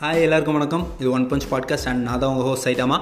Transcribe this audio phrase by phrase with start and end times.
[0.00, 0.82] Hi எல்லாருக்கும் வணக்கம்.
[1.00, 2.96] இது ஒன் பஞ்ச் பாட்காஸ்ட் அண்ட் நான் தான் உங்கள் ஹோஸ்ட் சைட்டாமா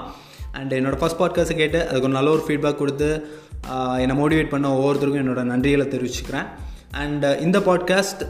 [0.59, 3.09] அண்ட் என்னோடய ஃபஸ்ட் பாட்காஸ்ட்டை கேட்டு அதுக்கு ஒரு நல்ல ஒரு ஃபீட்பேக் கொடுத்து
[4.03, 6.47] என்னை மோட்டிவேட் பண்ண ஒவ்வொருத்தருக்கும் என்னோடய நன்றிகளை தெரிவிச்சுக்கிறேன்.
[7.03, 8.23] அண்ட் இந்த பாட்காஸ்ட்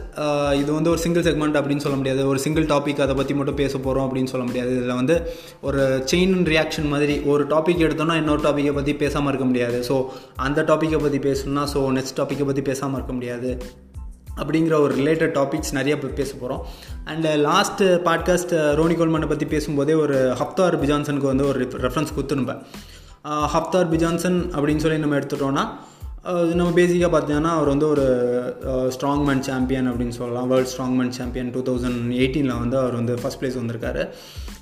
[0.61, 2.21] இது வந்து ஒரு சிங்கிள் செக்மெண்ட் அப்படின்னு சொல்ல முடியாது.
[2.31, 4.73] ஒரு சிங்கிள் டாபிக் அதை பற்றி மட்டும் பேச போகிறோம் அப்படின்னு சொல்ல முடியாது.
[4.79, 5.17] இதில் வந்து
[5.69, 9.79] ஒரு செயின் ரியாக்ஷன் மாதிரி ஒரு டாபிக் எடுத்தோன்னா இன்னொரு டாப்பிக்கை பற்றி பேசாமல் இருக்க முடியாது.
[9.89, 9.97] ஸோ
[10.47, 13.51] அந்த டாப்பிக்கை பற்றி பேசணும்னா ஸோ நெக்ஸ்ட் டாப்பிக்கை பற்றி பேசாமல் இருக்க முடியாது.
[14.41, 16.61] அப்படிங்கிற ஒரு ரிலேட்டட் டாபிக்ஸ் நிறைய பேச போகிறோம்
[17.05, 22.61] அண்ட் லாஸ்ட்டு பாட்காஸ்ட் ரோனி கோல்மனை பற்றி பேசும்போதே ஒரு ஹப்தார் பிஜான்சனுக்கு வந்து ஒரு ரெஃபரன்ஸ் கொடுத்துருப்பேன்
[23.55, 25.65] ஹப்தார் பிஜான்சன் அப்படின்னு சொல்லி நம்ம எடுத்துட்டோம்னா
[26.59, 28.05] நம்ம பேசிக்காக பார்த்தீங்கன்னா அவர் வந்து ஒரு
[28.93, 30.47] ஸ்ட்ராங் மேன் சாம்பியன் அப்படின்னு சொல்லலாம்.
[30.51, 34.03] World strong man champion two thousand எயிட்டீனில் வந்து அவர் வந்து ஃபஸ்ட் ப்ளேஸ் வந்திருக்காரு.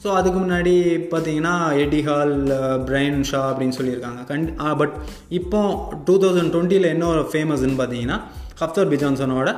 [0.04, 0.74] ஸோ அதுக்கு முன்னாடி
[1.14, 2.36] பார்த்தீங்கன்னா எடி ஹால்
[2.90, 4.24] பிரைன் ஷா அப்படின்னு சொல்லியிருக்காங்க.
[4.32, 4.46] கண்
[4.82, 4.96] பட்
[5.40, 5.62] இப்போ
[6.06, 8.20] டூ தௌசண்ட் டுவெண்ட்டியில் என்ன ஒரு ஃபேமஸ்ன்னு பார்த்தீங்கன்னா
[8.62, 9.52] ஹப்தர் பிஜான்சனோட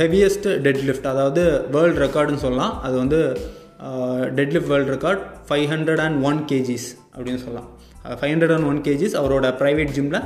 [0.00, 1.42] ஹெவியஸ்ட் டெட் லிஃப்ட் அதாவது
[1.74, 2.74] வேர்ல்டு ரெக்கார்டுன்னு சொல்லலாம்.
[2.86, 3.18] அது வந்து
[4.38, 7.68] dead lift world record five hundred and one kgs அப்படின்னு சொல்லலாம்.
[8.18, 10.20] Five hundred and one kgs அவரோட ப்ரைவேட் ஜிம்மில்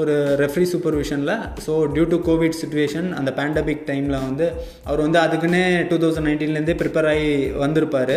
[0.00, 1.34] ஒரு referee சூப்பர்விஷனில்
[1.66, 4.46] so due to COVID situation அந்த பேண்டமிக் டைமில் வந்து
[4.88, 7.28] அவர் வந்து அதுக்குன்னே டூ தௌசண்ட் நைன்டீன்லேருந்தே ப்ரிப்பேர் ஆகி
[7.64, 8.16] வந்திருப்பார்.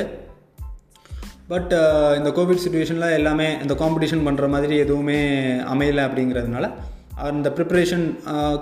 [1.51, 1.73] பட்
[2.19, 5.19] இந்த கோவிட் சுச்சுவேஷனில் எல்லாமே இந்த காம்படிஷன் பண்ணுற மாதிரி எதுவுமே
[5.73, 6.67] அமையலை அப்படிங்கிறதுனால
[7.27, 8.05] அந்த ப்ரிப்பரேஷன்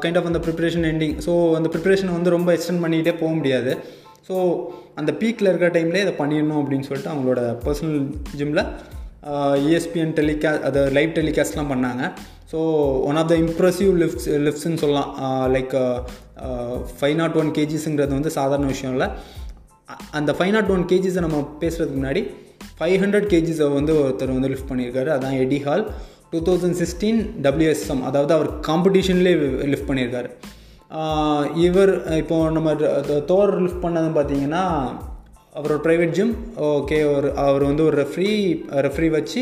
[0.03, 3.73] கைண்ட் ஆஃப் அந்த ப்ரிப்பரேஷன் எண்டிங் ஸோ அந்த ப்ரிப்பரேஷன் வந்து ரொம்ப எக்ஸ்டெண்ட் பண்ணிக்கிட்டே போக முடியாது.
[4.27, 4.35] ஸோ
[4.99, 8.01] அந்த பீக்கில் இருக்கிற டைம்லேயே இதை பண்ணிடணும் அப்படின்னு சொல்லிட்டு அவங்களோட பர்சனல்
[8.39, 8.63] ஜிம்மில்
[9.69, 12.03] இஎஸ்பிஎன் டெலிகா அதை லைவ் டெலிகாஸ்ட்லாம் பண்ணாங்க.
[12.51, 12.59] So
[13.09, 15.09] one of the impressive lifts லிஃப்ட்ஸ்ன்னு சொல்லலாம்.
[15.55, 15.73] லைக்
[16.99, 19.07] ஃபைவ் நாட் ஒன் கேஜிஸுங்கிறது வந்து சாதாரண விஷயம் இல்லை.
[20.19, 22.21] அந்த ஃபைவ் நாட் ஒன் கேஜிஸை நம்ம பேசுகிறதுக்கு முன்னாடி
[22.79, 25.09] ஃபைவ் ஹண்ட்ரட் கேஜிஸை வந்து ஒருத்தர் வந்து லிஃப்ட் பண்ணியிருக்காரு.
[25.15, 25.83] அதான் Eddie Hall
[26.33, 29.35] two thousand sixteen WSM அதாவது அவர் காம்படிஷன்லேயே
[29.71, 30.29] லிஃப்ட் பண்ணியிருக்காரு.
[31.67, 32.73] இவர் இப்போ நம்ம
[33.31, 34.63] தோர் லிஃப்ட் பண்ணதுன்னு பார்த்தீங்கன்னா
[35.59, 36.33] அவரோட ப்ரைவேட் ஜிம்
[36.73, 38.31] ஓகே ஒரு அவர் வந்து ஒரு ரெஃப்ரி
[38.87, 39.41] ரெஃப்ரி வச்சு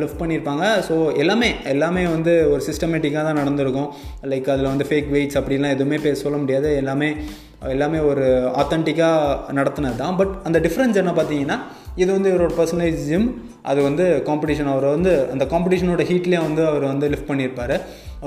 [0.00, 0.64] லிஃப்ட் பண்ணியிருப்பாங்க.
[0.86, 3.90] ஸோ எல்லாமே எல்லாமே வந்து ஒரு சிஸ்டமேட்டிக்காக தான் நடந்திருக்கும்.
[4.30, 6.70] லைக் அதில் வந்து ஃபேக் வெயிட்ஸ் அப்படிலாம் எதுவுமே பேச சொல்ல முடியாது.
[6.82, 7.10] எல்லாமே
[7.74, 8.24] எல்லாமே ஒரு
[8.62, 11.58] ஆத்தென்டிக்காக நடத்தினது தான் பட் அந்த டிஃப்ரென்ஸ் என்ன பார்த்தீங்கன்னா
[12.02, 13.28] இது வந்து இவரோட பர்சனேஜ் ஜிம்
[13.70, 17.74] அது வந்து காம்படிஷன் அவரை வந்து அந்த காம்படிஷனோட ஹீட்லேயே வந்து அவர் வந்து லிஃப்ட் பண்ணியிருப்பார்.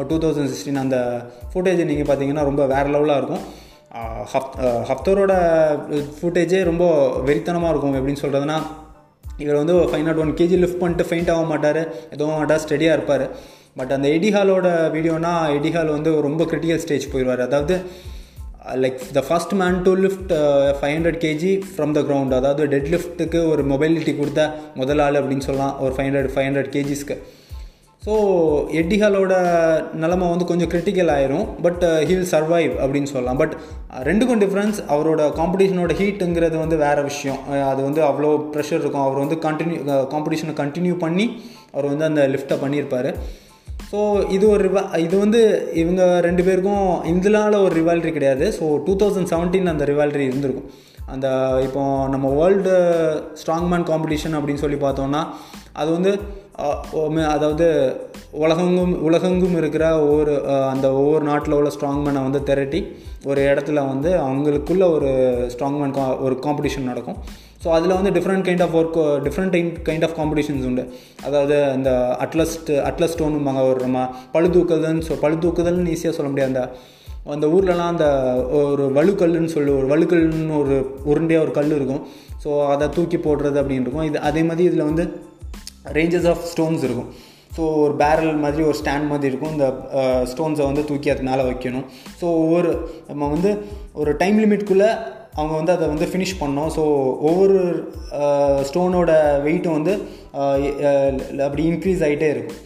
[0.09, 0.97] டூ தௌசண்ட் சிக்ஸ்டீன் அந்த
[1.52, 3.44] ஃபுட்டேஜ் நீங்கள் பார்த்தீங்கன்னா ரொம்ப வேறு லெவலாக இருக்கும்.
[4.34, 4.52] ஹப்
[4.90, 5.34] ஹப்தரோட
[6.18, 6.85] ஃபுட்டேஜே ரொம்ப
[7.28, 7.96] வெறித்தனமாக இருக்கும்.
[8.00, 8.58] எப்படின்னு சொல்கிறதுனா
[9.44, 11.81] இவர் வந்து five nought one kg lift பண்ணிட்டு ஃபெயிண்ட் ஆக மாட்டார்.
[12.13, 13.25] எதுவும் மாட்டார் ஸ்டெடியாக இருப்பார்.
[13.79, 17.75] பட் அந்த எடிஹாலோட வீடியோனா எடிஹால் வந்து ரொம்ப கிரிட்டிக்கல் ஸ்டேஜ் போயிடுவார் அதாவது
[18.84, 20.31] like the first man to lift
[20.80, 24.44] five hundred kg from the ground அதாவது டெட் லிஃப்ட்டுக்கு ஒரு மொபைலிட்டி கொடுத்த
[24.81, 25.75] முதல் ஆள் அப்படின்னு சொல்லலாம்.
[25.84, 27.18] ஒரு ஃபைவ் ஹண்ட்ரட் ஃபைவ் ஹண்ட்ரட் கேஜிஸ்க்கு
[28.03, 28.14] ஸோ
[28.80, 29.34] எட்டிஹாலோட
[30.02, 31.47] நிலமை வந்து கொஞ்சம் கிரிட்டிக்கல் ஆயிரும்.
[31.66, 33.40] பட் ஹில் சர்வைவ் அப்படின்னு சொல்லலாம்.
[33.42, 37.40] பட் uh, ரெண்டுக்கும் டிஃப்ரென்ஸ் அவரோட காம்படிஷனோட ஹீட்டுங்கிறது வந்து வேறு விஷயம்.
[37.52, 39.06] Uh, அது வந்து அவ்வளோ ப்ரெஷர் இருக்கும்.
[39.08, 39.80] அவர் வந்து கண்டினியூ
[40.14, 41.26] காம்படிஷனை கண்டினியூ பண்ணி
[41.74, 43.09] அவர் வந்து அந்த லிஃப்ட்டை பண்ணியிருப்பார்.
[43.92, 44.00] ஸோ
[44.36, 45.40] இது ஒரு ரிவா இது வந்து
[45.82, 48.46] இவங்க ரெண்டு பேருக்கும் இதனால ஒரு ரிவால்ட்ரி கிடையாது.
[48.58, 50.70] ஸோ டூ தௌசண்ட் செவன்டீன் அந்த ரிவால்ட்ரி இருந்திருக்கும்.
[51.14, 51.28] அந்த
[51.68, 51.84] இப்போ
[52.14, 52.76] நம்ம வேர்ல்டு
[53.42, 55.24] ஸ்ட்ராங்மேன் காம்படிஷன் அப்படின்னு சொல்லி பார்த்தோம்னா
[55.82, 56.12] அது வந்து
[57.34, 57.68] அதாவது
[58.44, 60.34] உலகெங்கும் உலகெங்கும் இருக்கிற ஒவ்வொரு
[60.72, 62.82] அந்த ஒவ்வொரு நாட்டில் உள்ள ஸ்ட்ராங்மேனை வந்து திரட்டி
[63.30, 65.12] ஒரு இடத்துல வந்து அவங்களுக்குள்ள ஒரு
[65.54, 67.20] ஸ்ட்ராங்மேன் கா ஒரு காம்படிஷன் நடக்கும்.
[67.64, 69.56] ஸோ அதில் வந்து different kind of work different
[69.88, 70.84] kind of competitions உண்டு.
[71.28, 71.90] அதாவது அந்த
[72.25, 74.06] அட்லஸ்ட் அட்லஸ் ஸ்டோனும்பாங்க ஒரு நம்ம
[74.36, 76.52] பழுதூக்குதல்னு சொல் பழுதூக்குதல்னு ஈஸியாக சொல்ல முடியாது.
[76.52, 76.64] அந்த
[77.36, 78.06] அந்த ஊர்லலாம் அந்த
[78.59, 80.75] ஒரு வலுக்கல்லுன்னு சொல்லி ஒரு வலுக்கல்னு ஒரு
[81.12, 82.03] உருண்டையாக ஒரு கல் இருக்கும்.
[82.44, 84.08] ஸோ அதை தூக்கி போடுறது அப்படின்னு இருக்கும்.
[84.09, 85.06] இது அதே மாதிரி இதில் வந்து
[85.97, 87.09] ரேஞ்சஸ் ஆஃப் ஸ்டோன்ஸ் இருக்கும்.
[87.56, 89.53] ஸோ ஒரு பேரல் மாதிரி ஒரு ஸ்டாண்ட் மாதிரி இருக்கும்.
[89.56, 89.68] இந்த
[90.31, 91.86] ஸ்டோன்ஸை வந்து தூக்கி அது மேலே வைக்கணும்.
[92.20, 92.72] ஸோ ஒவ்வொரு
[93.09, 93.52] நம்ம வந்து
[94.02, 94.90] ஒரு டைம் லிமிட்குள்ளே
[95.38, 96.69] அவங்க வந்து அதை வந்து ஃபினிஷ் பண்ணோம்.
[96.78, 96.84] ஸோ
[97.29, 97.59] ஒவ்வொரு
[98.69, 99.12] ஸ்டோனோட
[99.45, 99.94] வெயிட்டும் வந்து
[101.47, 102.59] அப்படி இன்க்ரீஸ் ஆகிட்டே இருக்கும்.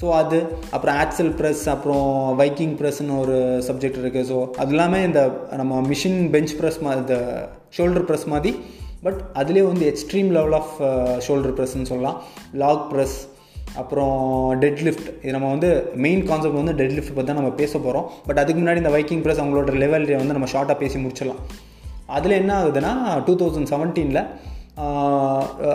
[0.00, 0.38] ஸோ அது
[0.74, 2.06] அப்புறம் ஆக்சல் ப்ரெஸ் அப்புறம்
[2.42, 3.36] வைக்கிங் ப்ரெஸ்ன்னு ஒரு
[3.66, 5.20] சப்ஜெக்ட் இருக்குது ஸோ அது எல்லாமே இந்த
[5.60, 7.16] நம்ம மிஷின் பெஞ்ச் ப்ரெஸ் மா இந்த
[7.76, 8.52] ஷோல்டர் ப்ரெஸ் மாதிரி
[9.06, 10.72] பட் அதுலேயே வந்து எக்ஸ்ட்ரீம் லெவல் ஆஃப்
[11.26, 12.18] ஷோல்டர் ப்ரெஸ்ன்னு சொல்லலாம்.
[12.62, 13.18] லாக் ப்ரெஸ்
[13.80, 14.16] அப்புறம்
[14.62, 15.68] டெட் லிஃப்ட் இது நம்ம வந்து
[16.04, 19.22] மெயின் கான்செப்ட் வந்து டெட் லிஃப்ட் பற்றி தான் நம்ம பேச போகிறோம் பட் அதுக்கு முன்னாடி இந்த வைக்கிங்
[19.26, 21.42] ப்ரெஸ் அவங்களோட லெவல் வந்து நம்ம ஷார்ட்டாக பேசி முடிச்சிடலாம்.
[22.16, 22.92] அதில் என்ன ஆகுதுன்னா
[23.26, 24.22] டூ தௌசண்ட் செவன்டீனில்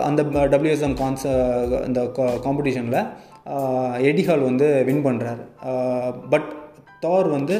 [0.08, 0.20] அந்த
[0.52, 1.24] டபிள்யூஎஸ்எம் கான்ச
[1.88, 2.00] இந்த
[2.46, 3.00] காம்படிஷனில்
[4.10, 5.44] எடிஹால் வந்து வின் பண்ணுறாரு
[6.32, 6.48] பட்
[7.04, 7.56] தார் வந்து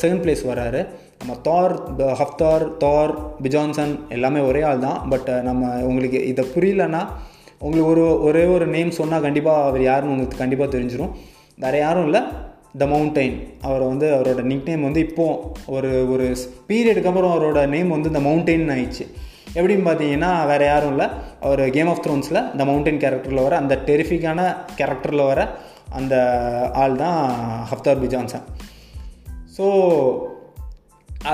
[0.00, 0.80] செகண்ட் பிளேஸ் வராரு.
[1.20, 1.74] நம்ம தார்
[2.20, 3.12] ஹஃப்தார் தார்
[3.44, 5.00] பிஜான்சன் எல்லாமே ஒரே ஆள் தான்.
[5.12, 7.02] பட் நம்ம உங்களுக்கு இதை புரியலன்னா
[7.64, 11.12] உங்களுக்கு ஒரு ஒரே ஒரு நேம் சொன்னால் கண்டிப்பாக அவர் யாருன்னு உங்களுக்கு கண்டிப்பாக தெரிஞ்சிடும்
[11.64, 12.22] வேறு யாரும் இல்லை.
[12.74, 16.26] த மவுண்டைன் அவரை வந்து அவரோட நிக் நேம் வந்து இப்போது ஒரு ஒரு
[16.70, 19.06] பீரியடுக்கு அப்புறம் அவரோட நேம் வந்து இந்த மவுண்டைன் ஆயிடுச்சு.
[19.54, 21.06] எப்படின்னு பார்த்தீங்கன்னா வேறு யாரும் இல்லை.
[21.40, 24.40] அவர் கேம் ஆஃப் த்ரோன்ஸில் இந்த மவுண்டைன் கேரக்டரில் வர அந்த டெரிஃபிக்கான
[24.80, 25.48] கேரக்டரில் வர
[25.90, 26.14] அந்த
[26.72, 27.20] ஆள் தான்
[27.70, 28.46] ஹப்தார் பி ஜான்சன்
[29.58, 29.66] ஸோ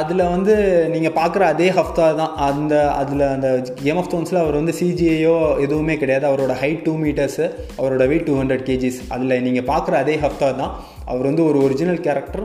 [0.00, 0.54] அதில் வந்து
[0.92, 2.36] நீங்கள் பார்க்குற அதே ஹஃப்தா தான்.
[2.36, 3.48] அந்த அதில் அந்த
[3.82, 6.24] கேம் ஆஃப் தோன்ஸில் அவர் வந்து சிஜிஐயோ எதுவுமே கிடையாது.
[6.30, 7.46] அவரோட ஹைட் டூ மீட்டர்ஸு
[7.78, 10.72] அவரோட வெயிட் டூ ஹண்ட்ரட் கேஜிஸ் அதில் நீங்கள் பார்க்குற அதே ஹஃப்தா தான்.
[11.12, 12.44] அவர் வந்து ஒரு ஒரிஜினல் கேரக்டர்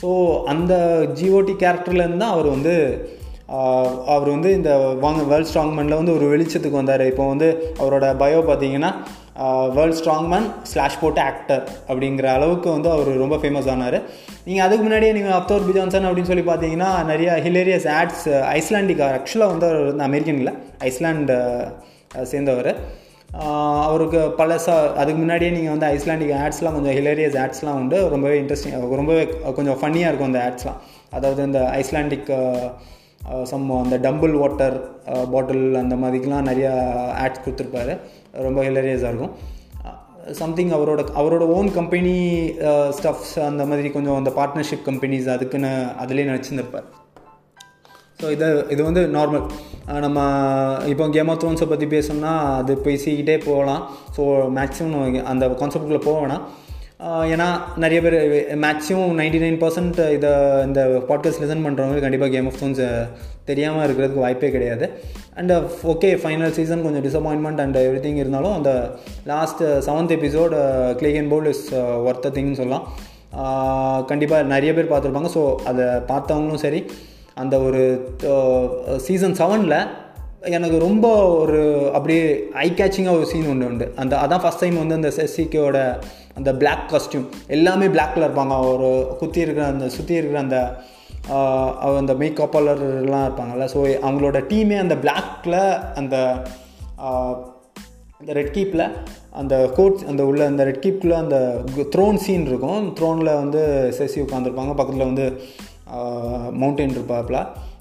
[0.00, 0.08] ஸோ
[0.52, 0.74] அந்த
[1.18, 2.74] ஜிஓடி கேரக்டர்லேருந்து தான் அவர் வந்து
[4.14, 4.70] அவர் வந்து இந்த
[5.02, 7.04] வாங்க வேர்ல்ட் ஸ்ட்ராங்மேனில் வந்து ஒரு வெளிச்சத்துக்கு வந்தார்.
[7.10, 7.48] இப்போ வந்து
[7.82, 8.90] அவரோட பயோ பார்த்தீங்கன்னா
[9.76, 13.98] வேர்ல்ட் ஸ்ட்ராங்மேன் ஸ்லாஷ் போட்டு ஆக்டர் அப்படிங்கிற அளவுக்கு வந்து அவர் ரொம்ப ஃபேமஸ் ஆனார்.
[14.46, 18.26] நீங்கள் அதுக்கு முன்னாடியே நீங்கள் அப்தோர் பிஜான்சன் அப்படின்னு சொல்லி பார்த்தீங்கன்னா நிறைய ஹிலேரியஸ் ஆட்ஸ்
[18.58, 20.52] ஐஸ்லாண்டிக் ஆக்சுவலாக வந்து அவர் வந்து அமெரிக்கனில்
[20.90, 21.36] ஐஸ்லாண்டு
[22.32, 22.72] சேர்ந்தவர்.
[23.86, 27.98] அவருக்கு பழசாக அதுக்கு முன்னாடியே நீங்கள் வந்து ஐஸ்லாண்டிக் ஆட்ஸ்லாம் கொஞ்சம் ஹிலேரியஸ் ஆட்ஸ்லாம் உண்டு.
[28.14, 29.24] ரொம்பவே இன்ட்ரெஸ்டிங் ரொம்பவே
[29.56, 30.78] கொஞ்சம் ஃபன்னியாக இருக்கும் அந்த ஆட்ஸ்லாம்.
[31.16, 32.30] அதாவது இந்த ஐஸ்லாண்டிக்
[33.50, 34.76] சம் அந்த டம்பிள் வாட்டர்
[35.32, 36.72] பாட்டில் அந்த மாதிரிக்கெலாம் நிறையா
[37.24, 37.94] ஆட்ஸ் கொடுத்துருப்பாரு.
[38.46, 39.34] ரொம்ப ஹிலரியஸாக இருக்கும்.
[40.40, 42.14] சம்திங் அவரோட அவரோட ஓன் கம்பெனி
[42.98, 46.88] ஸ்டஃப்ஸ் அந்த மாதிரி கொஞ்சம் அந்த பார்ட்னர்ஷிப் கம்பெனிஸ் அதுக்குன்னு அதிலே நினச்சிருந்துருப்பார்
[48.20, 49.42] ஸோ இதை இது வந்து நார்மல்
[50.04, 50.20] நம்ம
[50.92, 53.82] இப்போ கேம் ஆஃப் த்ரோன்ஸை பற்றி பேசணும்னா அது பேசிக்கிட்டே போகலாம்.
[54.16, 54.22] ஸோ
[54.58, 56.44] மேக்ஸிமம் அந்த கான்செப்டுக்குள்ளே போக வேணாம்.
[57.32, 57.46] ஏன்னா
[57.82, 58.16] நிறைய பேர்
[58.64, 60.30] மேக்ஸிமம் நைன்டி நைன் பர்சன்ட் இதை
[60.66, 62.80] இந்த பாட்காஸ்ட் லிசன் பண்ணுறவங்க கண்டிப்பாக கேம் ஆஃப் தோன்ஸ்
[63.50, 64.86] தெரியாமல் இருக்கிறதுக்கு வாய்ப்பே கிடையாது.
[65.40, 65.52] அண்ட்
[65.92, 68.72] ஓகே ஃபைனல் சீசன் கொஞ்சம் டிசப்பாயின்மெண்ட் அண்ட் எவ்ரி திங் இருந்தாலும் அந்த
[69.32, 70.54] last seventh episode
[71.02, 71.66] click and pole is
[72.08, 72.86] ஒர்த்த திங்னு சொல்லலாம்.
[74.12, 75.30] கண்டிப்பாக நிறைய பேர் பார்த்துருப்பாங்க.
[75.36, 75.42] ஸோ
[75.72, 76.80] அதை பார்த்தவங்களும் சரி
[77.42, 77.82] அந்த ஒரு
[79.06, 79.78] சீசன் செவனில்
[80.56, 81.06] எனக்கு ரொம்ப
[81.42, 81.60] ஒரு
[81.96, 82.24] அப்படியே
[82.64, 83.86] ஐ கேச்சிங்காக ஒரு சீன் ஒன்று உண்டு.
[84.02, 85.78] அந்த அதான் ஃபஸ்ட் டைம் வந்து அந்த செசிக்கோட
[86.38, 88.54] அந்த பிளாக் காஸ்டியூம் எல்லாமே பிளாக்கில் இருப்பாங்க.
[88.72, 88.88] ஒரு
[89.20, 90.58] குத்தி இருக்கிற அந்த சுற்றி இருக்கிற அந்த
[92.00, 93.66] அந்த மேக்கப்பாளர்லாம் இருப்பாங்கல்ல.
[93.74, 95.60] ஸோ அவங்களோட டீமே அந்த பிளாக்கில்
[96.00, 96.16] அந்த
[98.20, 98.84] அந்த ரெட் கீப்பில்
[99.40, 101.36] அந்த கோட் அந்த உள்ள அந்த ரெட் கீப்பில் அந்த
[101.94, 102.84] த்ரோன் சீன் இருக்கும்.
[102.98, 103.62] த்ரோனில் வந்து
[103.98, 105.26] செசி உட்காந்துருப்பாங்க பக்கத்தில் வந்து
[106.60, 107.38] மவுண்டெயின் இருப்பாப்புல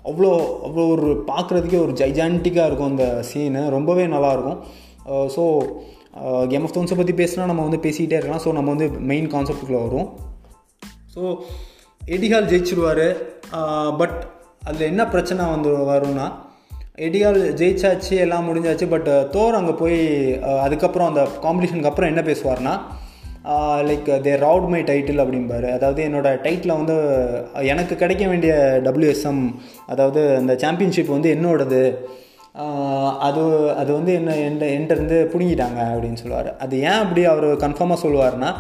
[0.10, 0.32] அவ்வளோ
[0.68, 4.60] அவ்வளோ ஒரு பார்க்குறதுக்கே ஒரு ஜைஜான்டிக்காக இருக்கும் அந்த சீனு ரொம்பவே நல்லாயிருக்கும்.
[5.36, 5.44] ஸோ
[6.52, 8.44] கேம் ஆஃப் தோன்ஸை பற்றி பேசினா நம்ம வந்து பேசிக்கிட்டே இருக்கலாம்.
[8.46, 10.10] ஸோ நம்ம வந்து மெயின் கான்செப்டுக்குள்ளே வரும்
[11.16, 11.22] ஸோ
[12.02, 13.08] எடிகால் ஜெயிச்சிருவார்.
[14.02, 14.18] பட்
[14.70, 16.28] அதில் என்ன பிரச்சனை வந்து வரும்னா
[17.08, 19.98] எடிகால் ஜெயிச்சாச்சு எல்லாம் முடிஞ்சாச்சு பட் தோர் அங்கே போய்
[20.66, 22.74] அதுக்கப்புறம் அந்த காம்படிஷனுக்கு அப்புறம் என்ன பேசுவார்னா
[23.88, 25.68] like they robbed my title அப்படிம்பாரு.
[25.78, 26.96] அதாவது என்னோடய டைட்டில் வந்து
[27.72, 28.54] எனக்கு கிடைக்க வேண்டிய
[28.86, 29.42] டபிள்யூஎஸ்எம்
[29.94, 31.82] அதாவது அந்த சாம்பியன்ஷிப் வந்து என்னோடது.
[33.28, 33.44] அது
[33.82, 36.50] அது வந்து என்ன என்ட என்கிட்டருந்து பிடுங்கிட்டாங்க அப்படின்னு சொல்லுவார்.
[36.66, 38.52] அது ஏன் அப்படி அவர் கன்ஃபார்மாக சொல்லுவார்னா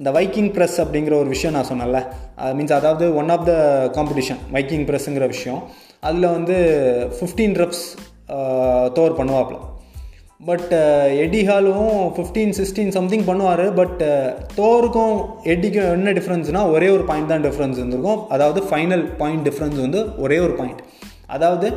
[0.00, 2.00] இந்த வைக்கிங் ப்ரெஸ் அப்படிங்கிற ஒரு விஷயம் நான் சொன்னேன்ல.
[2.58, 3.54] மீன்ஸ் அதாவது one of the
[3.96, 5.62] competition viking ப்ரெஸ்ஸுங்கிற விஷயம்.
[6.08, 6.56] அதில் வந்து
[7.18, 7.84] ஃபிஃப்டீன் ரெப்ஸ்
[8.98, 9.60] தோர் பண்ணுவாப்பில்
[10.40, 10.72] பட்
[11.22, 13.62] எடிஹாலும் ஃபிஃப்டீன் சிக்ஸ்டீன் சம்திங் பண்ணுவார்.
[13.78, 14.02] பட்
[14.58, 15.16] தோருக்கும்
[15.52, 18.20] எடிக்கும் என்ன டிஃப்ரென்ஸ்னால் ஒரே ஒரு பாயிண்ட் தான் டிஃப்ரென்ஸ் இருந்திருக்கும்.
[18.34, 20.82] அதாவது ஃபைனல் பாயிண்ட் டிஃப்ரென்ஸ் வந்து ஒரே ஒரு பாயிண்ட்
[21.36, 21.68] அதாவது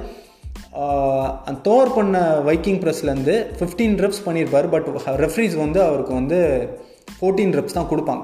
[0.81, 1.27] uh,
[1.67, 2.17] தோர் பண்ண
[2.49, 4.87] வைக்கிங் ப்ரெஸ்லேருந்து ஃபிஃப்டீன் ரெப்ஸ் பண்ணியிருப்பார் பட்
[5.25, 6.39] ரெஃப்ரீஸ் வந்து அவருக்கு வந்து
[7.17, 8.23] ஃபோர்டீன் ரெப்ஸ் தான் கொடுப்பாங்க.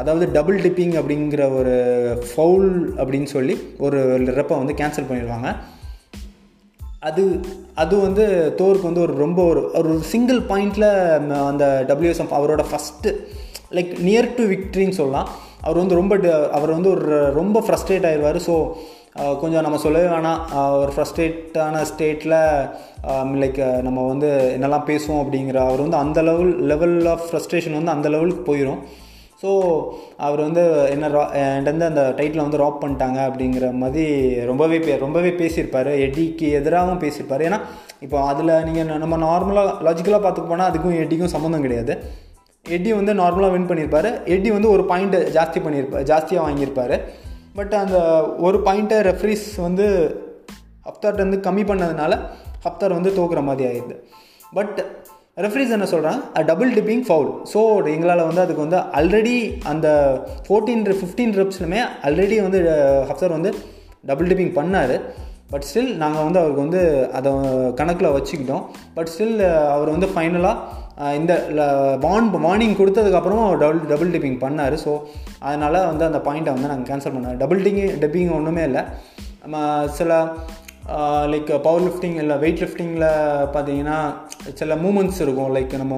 [0.00, 1.74] அதாவது டபுள் டிப்பிங் அப்படிங்கிற ஒரு
[2.30, 3.54] ஃபவுல் அப்படின்னு சொல்லி
[3.86, 3.98] ஒரு
[4.40, 5.50] ரெப்பை வந்து கேன்சல் பண்ணிடுவாங்க
[7.08, 7.22] அது
[7.82, 8.24] அது வந்து
[8.58, 10.88] தோருக்கு வந்து ஒரு ரொம்ப ஒரு ஒரு சிங்கிள் பாயிண்டில்
[11.50, 13.10] அந்த டபிள்யூஎஸ்எம் அவரோட ஃபஸ்ட்டு
[13.76, 15.28] லைக் நியர் டு விக்ட்ரின்னு சொல்லலாம்.
[15.66, 16.14] அவர் வந்து ரொம்ப
[16.58, 17.04] அவர் வந்து ஒரு
[17.40, 18.54] ரொம்ப ஃப்ரஸ்ட்ரேட் ஆயிடுவார் ஸோ
[19.40, 20.40] கொஞ்சம் நம்ம சொல்லவே வேணாம்.
[20.82, 22.38] ஒரு ஃப்ரஸ்ட்ரேட்டான ஸ்டேட்டில்
[23.42, 28.08] லைக் நம்ம வந்து என்னெல்லாம் பேசுவோம் அப்படிங்கிற அவர் வந்து அந்த லெவல் லெவல் ஆஃப் ஃப்ரஸ்ட்ரேஷன் வந்து அந்த
[28.14, 28.80] லெவலுக்கு போயிடும்
[29.44, 29.52] ஸோ
[30.26, 34.04] அவர் வந்து என்ன ரா என்கிட்ட அந்த டைட்டில் வந்து ராப் பண்ணிட்டாங்க அப்படிங்கிற மாதிரி
[34.50, 35.90] ரொம்பவே பே ரொம்பவே பேசியிருப்பார்.
[36.04, 37.44] எடிக்கு எதிராகவும் பேசியிருப்பார்.
[37.48, 37.58] ஏன்னா
[38.04, 41.94] இப்போ அதில் நீங்கள் நம்ம நார்மலாக லாஜிக்கலாக பார்த்துக்க போனால் அதுக்கும் எடிக்கும் சம்மந்தம் கிடையாது.
[42.76, 44.08] எட்டி வந்து நார்மலாக வின் பண்ணியிருப்பார்.
[44.34, 46.94] எட்டி வந்து ஒரு பாயிண்ட்டு ஜாஸ்தி பண்ணியிருப்பார் ஜாஸ்தியாக வாங்கியிருப்பார்.
[47.58, 47.98] பட் அந்த
[48.46, 49.86] ஒரு பாயிண்ட்டை ரெஃப்ரீஸ் வந்து
[50.88, 52.12] ஹப்தார்ட் வந்து கம்மி பண்ணதுனால
[52.66, 53.96] ஹப்தார் வந்து தோக்குற மாதிரி ஆயிடுது.
[54.56, 54.78] பட்
[55.42, 57.60] ரெஃப்ரீஸ் என்ன சொல்கிறாங்க டபுள் டிப்பிங் ஃபவுல் ஸோ
[57.94, 59.36] எங்களால் வந்து அதுக்கு வந்து ஆல்ரெடி
[59.70, 59.88] அந்த
[60.46, 62.58] ஃபோர்டீன் ஃபிஃப்டீன் ரிப்ஸ்லுமே ஆல்ரெடி வந்து
[63.08, 63.50] ஹப்சர் வந்து
[64.10, 64.94] டபுள் டிப்பிங் பண்ணார்.
[65.52, 66.82] பட் ஸ்டில் நாங்கள் வந்து அவருக்கு வந்து
[67.18, 67.30] அதை
[67.80, 68.64] கணக்கில் வச்சுக்கிட்டோம்.
[68.96, 69.36] பட் ஸ்டில்
[69.74, 71.32] அவர் வந்து ஃபைனலாக இந்த
[72.06, 74.76] வான் வார்னிங் கொடுத்ததுக்கப்புறமா அவர் டபுள் டபுள் டிப்பிங் பண்ணார்.
[74.84, 74.92] ஸோ
[75.46, 78.84] அதனால் வந்து அந்த பாயிண்ட்டை வந்து நாங்கள் கேன்சல் பண்ணார் டபுள் டிங்கி டிப்பிங் ஒன்றுமே இல்லை.
[79.44, 79.56] நம்ம
[79.98, 80.12] சில
[81.32, 83.08] லைக் பவர் லிஃப்டிங் இல்லை வெயிட் லிஃப்டிங்கில்
[83.54, 83.98] பார்த்தீங்கன்னா
[84.60, 85.52] சில மூமெண்ட்ஸ் இருக்கும்.
[85.56, 85.96] லைக் நம்ம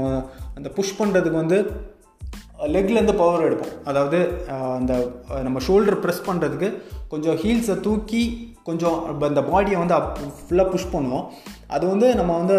[0.54, 1.58] அந்த புஷ் பண்ணுறதுக்கு வந்து
[2.74, 3.72] லெக்லேருந்து பவர் எடுப்போம்.
[3.90, 4.18] அதாவது
[4.76, 4.92] அந்த
[5.46, 6.68] நம்ம ஷோல்டர் ப்ரெஸ் பண்ணுறதுக்கு
[7.12, 8.22] கொஞ்சம் ஹீல்ஸை தூக்கி
[8.68, 8.96] கொஞ்சம்
[9.30, 11.26] அந்த பாடியை வந்து அப் ஃபுல்லாக புஷ் பண்ணுவோம்.
[11.74, 12.56] அது வந்து நம்ம வந்து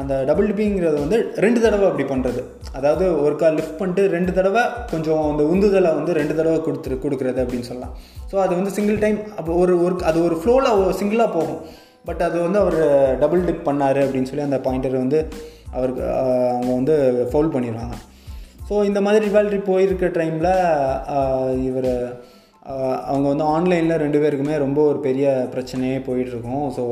[0.00, 2.40] அந்த டபுள் டிப்பிங்கிறது வந்து ரெண்டு தடவை அப்படி பண்ணுறது
[2.78, 7.42] அதாவது ஒரு கால் லிஃப்ட் பண்ணிட்டு ரெண்டு தடவை கொஞ்சம் அந்த உந்துதலை வந்து ரெண்டு தடவை கொடுத்துரு கொடுக்குறது
[7.44, 7.94] அப்படின்னு சொல்லலாம்.
[8.30, 11.60] ஸோ அது வந்து சிங்கிள் டைம் அப்போ ஒரு ஒரு அது ஒரு ஃப்ளோவில் சிங்கிளாக போகும்.
[12.08, 12.78] பட் அது வந்து அவர்
[13.22, 15.20] டபுள் டிப் பண்ணார் அப்படின்னு சொல்லி அந்த பாயிண்டர் வந்து
[15.76, 16.02] அவருக்கு
[16.50, 16.96] அவங்க வந்து
[17.30, 17.96] ஃபவுல் பண்ணிடுவாங்க.
[18.68, 20.52] ஸோ இந்த மாதிரி ரிவால்ட்ரி போயிருக்க டைமில்
[21.68, 21.92] இவர்
[23.10, 26.84] அவங்க வந்து ஆன்லைனில் ரெண்டு பேருக்குமே ரொம்ப ஒரு பெரிய பிரச்சனையே போயிட்டுருக்கும் ஸோ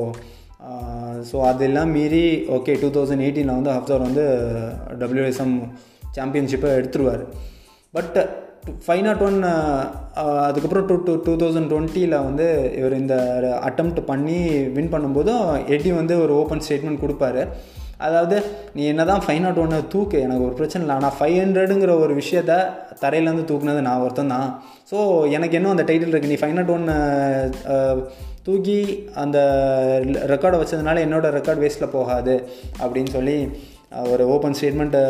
[1.31, 2.25] ஸோ அதெல்லாம் மீறி
[2.57, 4.25] ஓகே டூ தௌசண்ட் எயிட்டீனில் வந்து ஹப்சர் வந்து
[5.03, 5.55] டபிள்யூஎஸ்எம்
[6.17, 7.23] சாம்பியன்ஷிப்பை எடுத்துருவார்.
[7.97, 8.19] பட்
[8.85, 9.39] ஃபைவ் நாட் ஒன்
[10.49, 12.47] அதுக்கப்புறம் டூ டூ டூ தௌசண்ட் டுவெண்ட்டியில் வந்து
[12.81, 13.15] இவர் இந்த
[13.69, 14.39] அட்டம்ப்ட் பண்ணி
[14.77, 15.45] வின் பண்ணும்போதும்
[15.75, 17.43] எட்டி வந்து ஒரு ஓப்பன் ஸ்டேட்மெண்ட் கொடுப்பாரு.
[18.07, 18.37] அதாவது
[18.77, 20.97] நீ என்ன தான் ஃபைவ் நாட் ஒன்று தூக்கு எனக்கு ஒரு பிரச்சனை இல்லை.
[20.99, 22.53] ஆனால் ஃபைவ் ஹண்ட்ரடுங்கிற ஒரு விஷயத்த
[23.03, 24.49] தரையிலேருந்து தூக்குனது நான் ஒருத்தன் தான்.
[24.91, 24.97] ஸோ
[25.37, 26.97] எனக்கு இன்னும் அந்த டைட்டில் இருக்குது நீ ஃபைவ் நாட் ஒன்று
[28.47, 28.81] தூக்கி
[29.23, 29.39] அந்த
[30.33, 32.35] ரெக்கார்டை வச்சதுனால என்னோட ரெக்கார்ட் வேஸ்ட்டில் போகாது
[32.83, 33.37] அப்படின்னு சொல்லி
[34.13, 35.03] ஒரு ஓப்பன் ஸ்டேட்மெண்ட்டை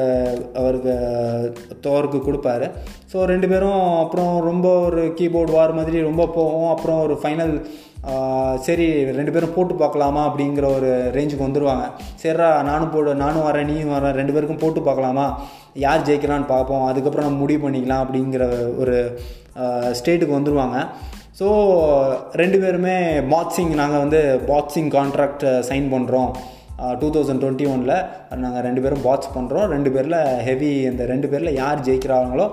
[0.60, 0.94] அவருக்கு
[1.86, 2.66] தோருக்கு கொடுப்பாரு.
[3.12, 6.68] ஸோ ரெண்டு பேரும் அப்புறம் ரொம்ப ஒரு கீபோர்டு வார் மாதிரி ரொம்ப போகும்.
[6.74, 7.54] அப்புறம் ஒரு ஃபைனல்
[8.66, 8.86] சரி
[9.18, 11.84] ரெண்டு பேரும் போட்டு பார்க்கலாமா அப்படிங்கிற ஒரு ரேஞ்சுக்கு வந்துடுவாங்க
[12.22, 15.26] சரிடா நானும் போடு நானும் வரேன் நீயும் வரேன் ரெண்டு பேருக்கும் போட்டு பார்க்கலாமா?
[15.84, 16.84] யார் ஜெயிக்கிறான்னு பார்ப்போம்.
[16.90, 18.44] அதுக்கப்புறம் நம்ம முடிவு பண்ணிக்கலாம் அப்படிங்கிற
[18.82, 18.96] ஒரு
[19.98, 20.78] ஸ்டேட்டுக்கு வந்துடுவாங்க
[21.34, 21.46] ஸோ
[22.32, 22.96] ரெண்டு பேருமே
[23.30, 26.30] பாக்ஸிங் நாங்கள் வந்து பாக்ஸிங் கான்ட்ராக்ட் சைன் பண்ணுறோம்
[27.00, 27.96] டூ தௌசண்ட் டுவெண்ட்டி ஒனில்
[28.38, 32.46] நாங்கள் ரெண்டு பேரும் பாக்ஸ் பண்ணுறோம் ரெண்டு பேரில் ஹெவி இந்த ரெண்டு பேரில் யார் ஜெயிக்கிறாங்களோ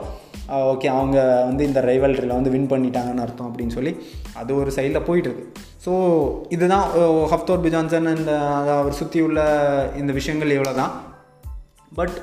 [0.68, 3.94] ஓகே அவங்க வந்து இந்த ரைவல்ரியில் வந்து வின் பண்ணிட்டாங்கன்னு அர்த்தம் அப்படின்னு சொல்லி
[4.34, 5.46] அது ஒரு சைடில் போயிட்டுருக்கு.
[5.86, 5.92] ஸோ
[6.50, 6.86] இதுதான்
[7.28, 8.30] ஹப்தோர் பிஜான்சன் அண்ட்
[8.76, 9.40] அவர் சுற்றி உள்ள
[9.98, 10.94] இந்த விஷயங்கள் இவ்வளோ தான்
[11.96, 12.16] பட்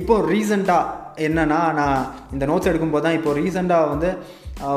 [0.00, 0.94] இப்போ ரீசெண்டாக
[1.26, 2.00] என்னன்னா நான்
[2.32, 4.10] இந்த நோட்ஸ் எடுக்கும்போது தான் இப்போ ரீசெண்டாக வந்து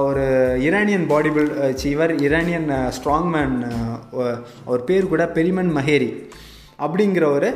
[0.08, 0.24] ஒரு
[0.68, 3.56] இரானியன் பாடி பில்ட் இவர் இரானியன் ஸ்ட்ராங்மேன்
[4.68, 6.12] அவர் பேர் கூட பெரிமன் மஹேரி
[6.86, 7.50] அப்படிங்கிற ஒரு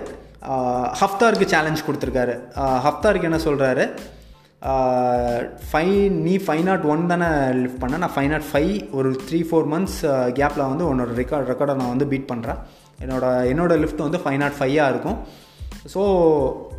[1.01, 2.33] ஹஃப்தாருக்கு சேலஞ்ச் கொடுத்துருக்காரு.
[2.85, 3.85] ஹஃப்தாருக்கு என்ன சொல்கிறாரு
[5.69, 5.95] ஃபைவ்
[6.25, 7.29] நீ ஃபைவ் நாட் ஒன் தானே
[7.61, 9.99] லிஃப்ட் பண்ண நான் ஃபைவ் நாட் ஃபைவ் ஒரு த்ரீ ஃபோர் மந்த்ஸ்
[10.39, 12.59] கேப்பில் வந்து உன்னோட ரெக்கார்ட் ரெக்கார்டை நான் வந்து பீட் பண்ணுறேன்
[13.03, 15.19] என்னோட என்னோடய லிஃப்ட் வந்து ஃபைவ் நாட் ஃபைவாக இருக்கும்.
[15.93, 16.01] ஸோ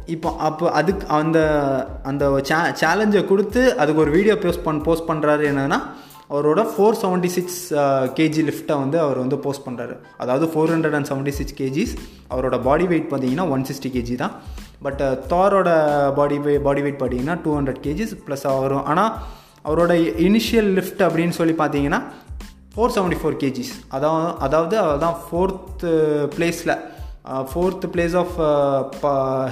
[0.08, 1.38] இப்போ அப்போ அதுக்கு அந்த
[2.04, 5.78] அந்த சே சேலஞ்சை கொடுத்து அதுக்கு ஒரு வீடியோ போஸ்ட் பண் போஸ்ட் பண்ணுறாரு என்னன்னா
[6.30, 7.58] அவரோட ஃபோர் செவன்ட்டி சிக்ஸ்
[8.14, 11.92] கேஜி லிஃப்ட்டை வந்து அவர் வந்து போஸ்ட் பண்ணுறாரு அதாவது four hundred and seventy six kgs
[12.30, 14.34] அவரோட பாடி வெயிட் பார்த்தீங்கன்னா ஒன் சிக்ஸ்டி கேஜி தான்.
[14.82, 15.68] பட் தாரோட
[16.14, 19.12] பாடி வெய் பாடி வெயிட் பார்த்தீங்கன்னா டூ ஹண்ட்ரட் கேஜிஸ் ப்ளஸ் அவரும் ஆனால்
[19.64, 19.92] அவரோட
[20.26, 22.00] இனிஷியல் லிஃப்ட் அப்படின்னு சொல்லி பார்த்தீங்கன்னா
[22.75, 25.90] ஃபோர் செவன்ட்டி ஃபோர் கேஜிஸ் அதாவது அதாவது அதுதான் ஃபோர்த்து
[26.36, 26.75] பிளேஸில்
[27.52, 28.35] fourth place of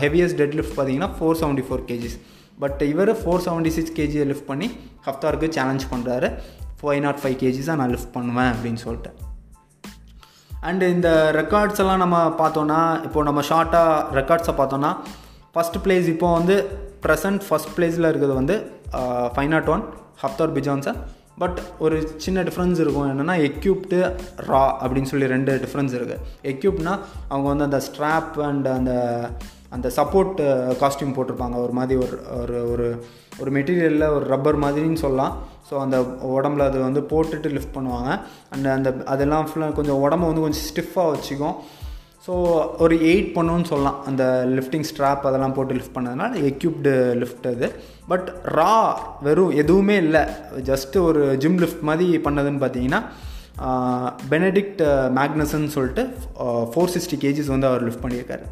[0.02, 2.16] heaviest dead lift பார்த்தீங்கன்னா four seventy four kgs
[2.58, 4.70] but இவர் ஃபோர் செவன்ட்டி சிக்ஸ் கேஜியை லிஃப்ட் பண்ணி
[5.06, 6.34] ஹஃப்தாருக்கு சேலஞ்ச் பண்ணுறாரு
[6.82, 9.10] ஃபைவ் நாட் ஃபைவ் கேஜிஸாக நான் லிஃப்ட் பண்ணுவேன் அப்படின்னு சொல்லிட்டு.
[10.62, 14.96] அண்டு இந்த ரெக்கார்ட்ஸ் எல்லாம் நம்ம பார்த்தோன்னா இப்போ நம்ம ஷார்ட்டாக ரெக்கார்ட்ஸை பார்த்தோன்னா
[15.54, 18.70] ஃபஸ்ட் பிளேஸ் இப்போது வந்து ப்ரெசன்ட் ஃபஸ்ட் பிளேஸில் இருக்கிறது வந்து
[19.34, 19.84] five nought one
[20.22, 20.98] Hafthor Bjornsson
[21.42, 23.08] but ஒரு சின்ன டிஃப்ரென்ஸ் இருக்கும்.
[23.12, 23.98] என்னென்னா எக்யூப்டு
[24.50, 26.22] ரா அப்படின்னு சொல்லி ரெண்டு டிஃப்ரென்ஸ் இருக்குது
[26.52, 26.92] எக்யூப்னா
[27.32, 28.92] அவங்க வந்து அந்த ஸ்ட்ராப் அண்ட் அந்த
[29.76, 30.40] அந்த சப்போர்ட்
[30.82, 31.56] காஸ்டியூம் போட்டிருப்பாங்க.
[31.64, 32.86] ஒரு மாதிரி ஒரு ஒரு ஒரு
[33.40, 35.34] ஒரு மெட்டீரியலில் ஒரு ரப்பர் மாதிரின்னு சொல்லலாம்.
[35.68, 35.96] ஸோ அந்த
[36.36, 38.10] உடம்புல அது வந்து போட்டுட்டு லிஃப்ட் பண்ணுவாங்க.
[38.54, 41.56] அண்ட் அந்த அதெல்லாம் ஃபுல்லாக கொஞ்சம் உடம்ப வந்து கொஞ்சம் ஸ்டிஃபாக வச்சுக்கும்.
[42.26, 42.34] ஸோ
[42.84, 43.96] ஒரு எயிட் பண்ணுன்னு சொல்லலாம்.
[44.08, 44.22] அந்த
[44.56, 47.66] லிஃப்டிங் ஸ்ட்ராப் அதெல்லாம் போட்டு லிஃப்ட் பண்ணதுனால எக்யூப்டு லிஃப்ட் அது.
[48.10, 48.28] பட்
[48.58, 48.74] ரா
[49.26, 50.22] வெறும் எதுவுமே இல்லை.
[50.70, 53.00] ஜஸ்ட்டு ஒரு ஜிம் லிஃப்ட் மாதிரி பண்ணதுன்னு பார்த்தீங்கன்னா
[54.30, 54.80] பெனடிக்ட்
[55.18, 56.04] மேக்னஸ்ன்னு சொல்லிட்டு
[56.70, 58.46] ஃபோர் சிக்ஸ்டி கேஜிஸ் வந்து அவர் லிஃப்ட் பண்ணியிருக்காரு.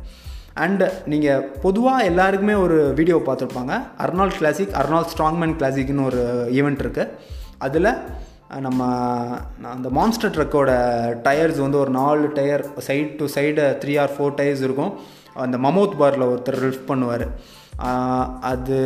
[0.64, 3.74] அண்டு நீங்கள் பொதுவாக எல்லாருக்குமே ஒரு வீடியோ பார்த்துருப்பாங்க.
[4.04, 6.20] அர்னால் கிளாசிக் அர்னால் ஸ்ட்ராங்மேன் கிளாசிக்னு ஒரு
[6.58, 7.10] ஈவெண்ட் இருக்குது
[7.68, 7.90] அதில்
[8.66, 8.82] நம்ம
[9.72, 10.70] அந்த மான்ஸ்டர் ட்ரக்கோட
[11.26, 14.92] டயர்ஸ் வந்து ஒரு நாலு tyre side to side three or four tyres இருக்கும்.
[15.44, 17.26] அந்த மமோத் பாரில் ஒருத்தர் லிஃப்ட் பண்ணுவார்.
[18.52, 18.78] அது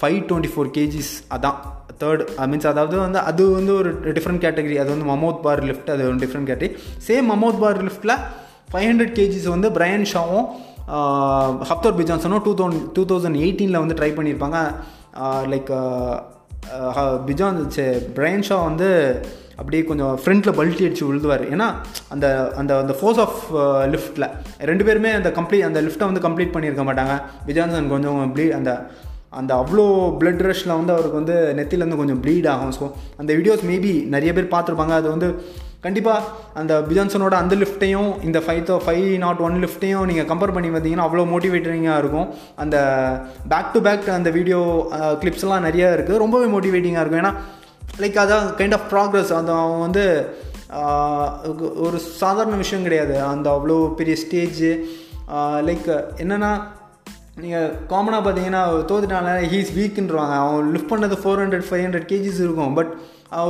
[0.00, 1.58] ஃபைவ் டுவெண்ட்டி ஃபோர் கேஜிஸ் அதான்
[2.02, 6.08] தேர்ட் மீன்ஸ் அதாவது வந்து அது வந்து ஒரு டிஃப்ரெண்ட் கேட்டகரி அது வந்து மமோத் பார் லிஃப்ட் அது
[6.10, 6.70] ஒரு different category
[7.08, 8.16] same mammoth bar லிஃப்ட்டில்
[8.72, 10.46] five hundred KGs வந்து பிரையன் ஷாவும்
[11.70, 14.58] ஹப்தோர் பிஜான்சனும் டூ தௌண்ட் டூ தௌசண்ட் எயிட்டீனில் வந்து ட்ரை பண்ணியிருப்பாங்க
[15.52, 15.70] லைக்
[17.28, 17.58] பிஜான்
[18.18, 18.88] பிரையன் ஷா வந்து
[19.60, 21.66] அப்படியே கொஞ்சம் ஃப்ரண்ட்டில் பல்ட்டி அடித்து விழுதுவார் ஏன்னா
[22.14, 22.26] அந்த
[22.60, 23.40] அந்த அந்த ஃபோர்ஸ் ஆஃப்
[23.94, 24.26] லிஃப்ட்டில்
[24.70, 27.16] ரெண்டு பேருமே அந்த கம்ப்ளீட் அந்த லிஃப்ட்டை வந்து கம்ப்ளீட் பண்ணியிருக்க மாட்டாங்க.
[27.48, 28.72] பிஜான்சன் கொஞ்சம் ப்ளீ அந்த
[29.40, 29.84] அந்த அவ்வளோ
[30.20, 32.74] பிளட் ரஷ்ஷில் வந்து அவருக்கு வந்து நெத்திலேருந்து கொஞ்சம் ப்ளீட் ஆகும்.
[32.78, 32.84] ஸோ
[33.20, 34.94] அந்த வீடியோஸ் மேபி நிறைய பேர் பார்த்துருப்பாங்க.
[35.00, 35.28] அது வந்து
[35.84, 36.28] கண்டிப்பாக
[36.60, 41.26] அந்த பிஜான்சனோட அந்த லிஃப்ட்டையும் இந்த ஃபைவ் ஃபைவ் நாட் ஒன் லிஃப்ட்டையும் நீங்கள் கம்பேர் பண்ணி பார்த்தீங்கன்னா அவ்வளோ
[41.32, 42.28] மோட்டிவேட்டிங்காக இருக்கும்.
[42.64, 42.76] அந்த
[43.52, 44.60] பேக் டு பேக் அந்த வீடியோ
[45.22, 47.22] கிளிப்ஸ்லாம் நிறைய இருக்குது ரொம்பவே மோட்டிவேட்டிங்காக இருக்கும்.
[47.24, 47.34] ஏன்னா
[48.04, 50.04] லைக் அதான் கைண்ட் ஆஃப் ப்ராக்ரஸ் அந்த அவன் வந்து
[51.86, 53.16] ஒரு சாதாரண விஷயம் கிடையாது.
[53.32, 54.62] அந்த அவ்வளோ பெரிய ஸ்டேஜ்
[55.68, 55.90] லைக்
[56.22, 56.52] என்னென்னா
[57.42, 62.74] நீங்கள் காமனாக பார்த்தீங்கன்னா தோத்துட்டால ஹீஸ் வீக்குன்றவாங்க அவன் லிஃப்ட் பண்ணது four hundred five hundred kgs இருக்கும்.
[62.78, 62.92] பட்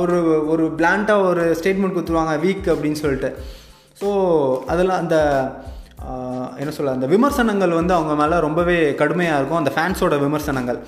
[0.01, 0.17] ஒரு
[0.53, 3.29] ஒரு பிளான்ட்டாக ஒரு ஸ்டேட்மெண்ட் கொடுத்துருவாங்க வீக் அப்படின்னு சொல்லிட்டு.
[4.01, 4.09] ஸோ
[4.73, 5.17] அதெல்லாம் அந்த
[6.61, 9.61] என்ன சொல்ல அந்த விமர்சனங்கள் வந்து அவங்க மேலே ரொம்பவே கடுமையாக இருக்கும்.
[9.61, 10.79] அந்த ஃபேன்ஸோட விமர்சனங்கள்.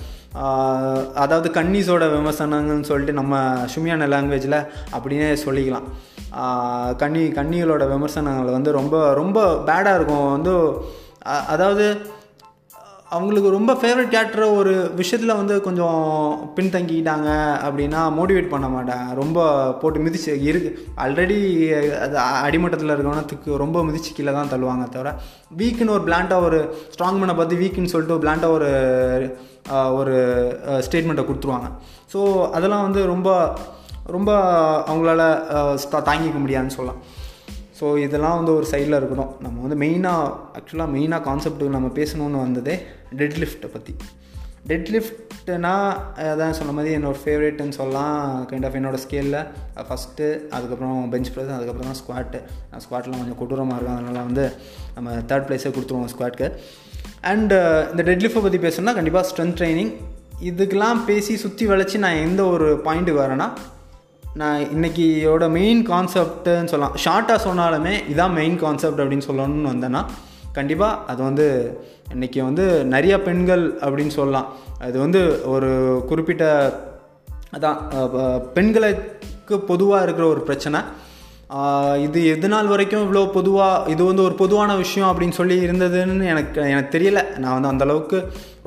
[1.23, 3.39] அதாவது கன்னிஸோட விமர்சனங்கள்னு சொல்லிட்டு நம்ம
[3.73, 4.59] சுமியான லாங்குவேஜில்
[4.95, 5.87] அப்படின்னே சொல்லிக்கலாம்.
[7.01, 9.39] கன்னி கன்னிகளோட விமர்சனங்கள் வந்து ரொம்ப ரொம்ப
[9.69, 10.27] பேடாக இருக்கும்.
[10.35, 10.53] வந்து
[11.53, 11.85] அதாவது
[13.15, 15.99] அவங்களுக்கு ரொம்ப ஃபேவரட் கேரக்டர் ஒரு விஷயத்தில் வந்து கொஞ்சம்
[16.55, 17.29] பின்தங்கிட்டாங்க
[17.65, 19.05] அப்படின்னா மோட்டிவேட் பண்ண மாட்டேன்.
[19.19, 19.37] ரொம்ப
[19.81, 20.69] போட்டு மிதிச்சு இருக்கு
[21.03, 21.37] ஆல்ரெடி
[22.05, 22.15] அது
[22.47, 25.13] அடிமட்டத்தில் இருக்கவனத்துக்கு ரொம்ப மிதிச்சு கீழே தான் தள்ளுவாங்க தவிர
[25.61, 26.59] வீக்குன்னு ஒரு பிளான்ட்டாக ஒரு
[26.95, 28.71] ஸ்ட்ராங் மேனை பார்த்து வீக்குன்னு சொல்லிட்டு பிளான்ட்டாக ஒரு
[29.99, 30.17] ஒரு
[30.87, 31.69] ஸ்டேட்மெண்ட்டை கொடுத்துருவாங்க.
[32.13, 32.19] ஸோ
[32.59, 33.29] அதெல்லாம் வந்து ரொம்ப
[34.17, 34.31] ரொம்ப
[34.89, 35.21] அவங்களால
[36.09, 37.01] தாங்கிக்க முடியாதுன்னு சொல்லலாம்.
[37.79, 42.75] ஸோ இதெல்லாம் வந்து ஒரு சைடில் இருக்கணும் நம்ம வந்து மெயினாக ஆக்சுவலாக மெயினாக கான்செப்ட்டு நம்ம பேசணுன்னு வந்ததே
[43.15, 43.95] டெட்லிஃப்ட்டை பற்றி
[44.67, 51.55] டெட்லிஃப்ட்னா அதான் சொன்ன மாதிரி என்னோடய ஃபேவரேட்னு சொல்லலாம் கைண்ட் ஆஃப் என்னோடய ஸ்கேலில் ஃபஸ்ட்டு அதுக்கப்புறம் பெஞ்ச் ப்ரெஸ்
[51.55, 52.41] அதுக்கப்புறம் தான் ஸ்குவாட்டு
[52.77, 54.51] ஸ்குவாட்லாம் கொஞ்சம் கொடூரமாக இருக்கும் அதனால் வந்து
[54.95, 56.51] நம்ம தேர்ட் ப்ளேஸே கொடுத்துருவோம் ஸ்குவாட்க்கு
[57.21, 57.51] அண்ட்
[57.91, 59.93] இந்த டெட் லிஃப்ட்டை பற்றி பேசணும்னா கண்டிப்பாக ஸ்ட்ரென்த் ட்ரைனிங்
[60.43, 63.51] இதுக்கெலாம் பேசி சுற்றி வளைச்சி நான் எந்த ஒரு பாயிண்ட்டுக்கு வரேன்னா
[64.33, 66.95] நான் இன்றைக்கியோட மெயின் கான்செப்ட்டுன்னு சொல்லலாம்.
[67.05, 70.05] ஷார்ட்டாக சொன்னாலுமே இதான் மெயின் கான்செப்ட் அப்படின்னு சொல்லணும்னு வந்தேன்னா
[70.59, 71.47] கண்டிப்பாக அது வந்து
[72.15, 74.47] இன்றைக்கி வந்து நிறைய பெண்கள் அப்படின்னு சொல்லலாம்.
[74.87, 75.21] அது வந்து
[75.55, 75.71] ஒரு
[76.11, 76.45] குறிப்பிட்ட
[77.57, 77.77] அதான்
[78.55, 80.79] பெண்களுக்கு பொதுவாக இருக்கிற ஒரு பிரச்சனை.
[82.05, 86.61] இது எது நாள் வரைக்கும் இவ்வளோ பொதுவாக இது வந்து ஒரு பொதுவான விஷயம் அப்படின்னு சொல்லி இருந்ததுன்னு எனக்கு
[86.73, 87.21] எனக்கு தெரியல.
[87.43, 88.17] நான் வந்து அந்தளவுக்கு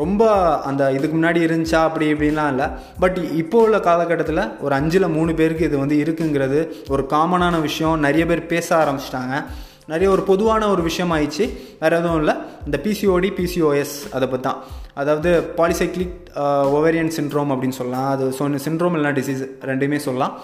[0.03, 0.31] ரொம்ப
[0.69, 2.69] அந்த இதுக்கு முன்னாடி இருந்துச்சா அப்படி இப்படின்லாம் இல்லை.
[3.03, 6.61] பட் இப்போ உள்ள காலகட்டத்தில் ஒரு அஞ்சில் மூணு பேருக்கு இது வந்து இருக்குங்கிறது
[6.95, 7.99] ஒரு காமனான விஷயம்.
[8.07, 9.37] நிறைய பேர் பேச ஆரம்பிச்சிட்டாங்க.
[9.93, 11.45] நிறைய ஒரு பொதுவான ஒரு விஷயம் ஆயிடுச்சு
[11.83, 12.35] வேறு எதுவும் இல்லை.
[12.67, 14.61] இந்த பிசிஓடி பிசிஓஎஸ் அதை பற்றி தான்
[15.00, 16.17] அதாவது பாலிசைக்ளிக்
[16.76, 18.09] ஒவேரியன் சின்ட்ரோம் அப்படின்னு சொல்லலாம்.
[18.15, 20.35] அது சொன்ன சின்ட்ரோம் இல்லைனா டிசீஸ் ரெண்டுமே சொல்லலாம்.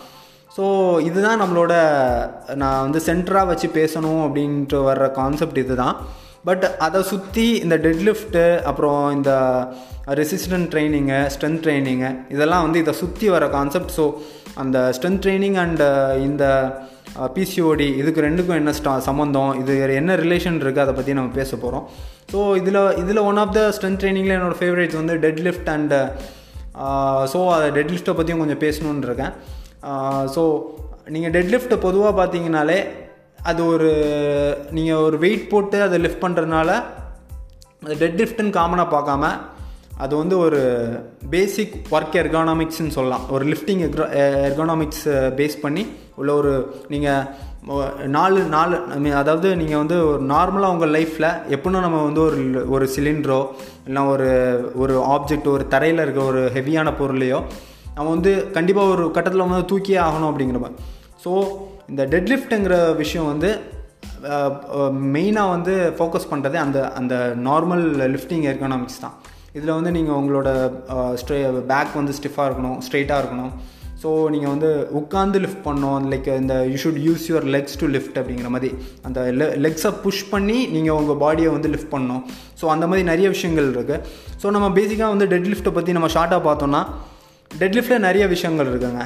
[0.57, 0.65] ஸோ
[1.09, 1.73] இதுதான் நம்மளோட
[2.63, 5.97] நான் வந்து சென்டராக வச்சு பேசணும் அப்படின்ட்டு வர்ற கான்செப்ட் இது தான்
[6.49, 9.31] பட் அதை சுற்றி இந்த டெட் லிஃப்ட்டு அப்புறம் இந்த
[10.21, 14.05] ரெசிஸ்டன்ட் ட்ரைனிங்கு ஸ்ட்ரென்த் ட்ரைனிங்கு இதெல்லாம் வந்து இதை சுற்றி வர கான்செப்ட் ஸோ
[14.63, 15.83] அந்த ஸ்ட்ரென்த் ட்ரைனிங் அண்ட்
[16.29, 16.45] இந்த
[17.25, 21.89] பிசிஓடி இதுக்கு ரெண்டுக்கும் என்ன ஸ்டா சம்மந்தம் இது என்ன ரிலேஷன் இருக்குது அதை பற்றி நம்ம பேச போகிறோம்
[22.33, 25.95] ஸோ இதில் இதில் ஒன் ஆஃப் த ஸ்ட்ரென்த் ட்ரைனிங்கில் என்னோடய ஃபேவரேட்ஸ் வந்து டெட் லிஃப்ட் அண்ட்
[27.33, 29.33] ஸோ அதை டெட் லிஃப்ட்டை பற்றியும் கொஞ்சம் பேசணுன்னு இருக்கேன்.
[30.35, 30.63] ஸோ
[31.09, 32.87] நீங்கள் டெட் லிஃப்ட்டை பொதுவாக பார்த்தீங்கனாலே
[33.43, 33.91] அது ஒரு
[34.71, 36.83] நீங்கள் ஒரு வெயிட் போட்டு அதை லிஃப்ட் பண்ணுறதுனால
[37.85, 39.25] அது டெட் லிஃப்ட்டுன்னு காமனாக பார்க்காம
[39.99, 40.61] அது வந்து ஒரு
[41.31, 43.25] பேசிக் ஒர்க் எர்கானாமிக்ஸ்னு சொல்லலாம்.
[43.31, 43.83] ஒரு லிஃப்டிங்
[44.49, 45.05] எர்கானாமிக்ஸ்
[45.39, 46.53] பேஸ் பண்ணி உள்ள ஒரு
[46.89, 47.25] நீங்கள்
[48.07, 48.77] நாலு நாலு
[49.15, 53.41] அதாவது நீங்கள் வந்து ஒரு நார்மலாக உங்கள் லைஃப்பில் எப்படின்னா நம்ம வந்து ஒரு ஒரு சிலிண்டரோ
[53.87, 54.29] இல்லை ஒரு
[54.75, 57.41] ஒரு ஆப்ஜெக்ட் ஒரு தரையில் இருக்க ஒரு ஹெவியான பொருளையோ
[57.95, 60.71] நம்ம வந்து கண்டிப்பாக ஒரு கட்டத்தில் வந்து தூக்கியே ஆகணும் அப்படிங்கிறப்ப
[61.25, 61.33] ஸோ
[61.89, 63.51] இந்த டெட் லிஃப்ட்டுங்கிற விஷயம் வந்து
[65.17, 67.15] மெயினாக வந்து ஃபோக்கஸ் பண்ணுறதே அந்த அந்த
[67.49, 69.17] நார்மல் லிஃப்டிங் எர்கானாமிக்ஸ் தான்.
[69.57, 70.49] இதில் வந்து நீங்கள் உங்களோட
[71.21, 71.39] ஸ்ட்ரே
[71.73, 73.53] பேக் வந்து ஸ்டிஃபாக இருக்கணும் ஸ்ட்ரெயிட்டாக இருக்கணும்.
[74.03, 78.19] ஸோ நீங்கள் வந்து உட்காந்து லிஃப்ட் பண்ணோம் லைக் இந்த you should use your legs to lift
[78.21, 78.71] அப்படிங்கிற மாதிரி.
[79.07, 82.23] அந்த லெ லெக்ஸை புஷ் பண்ணி நீங்கள் உங்கள் பாடியை வந்து லிஃப்ட் பண்ணணும்.
[82.61, 84.03] ஸோ அந்த மாதிரி நிறைய விஷயங்கள் இருக்குது
[84.43, 86.83] ஸோ நம்ம பேசிக்காக வந்து டெட் லிஃப்ட்டை பற்றி நம்ம ஷார்ட்டாக பார்த்தோன்னா
[87.51, 89.03] டெட் லிஃப்ட்டில் நிறைய விஷயங்கள் இருக்குங்க.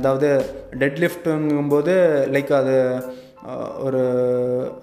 [0.00, 0.28] அதாவது
[0.82, 1.94] டெட் லிஃப்ட்டுங்கும்போது
[2.36, 2.76] லைக் அது
[3.86, 4.02] ஒரு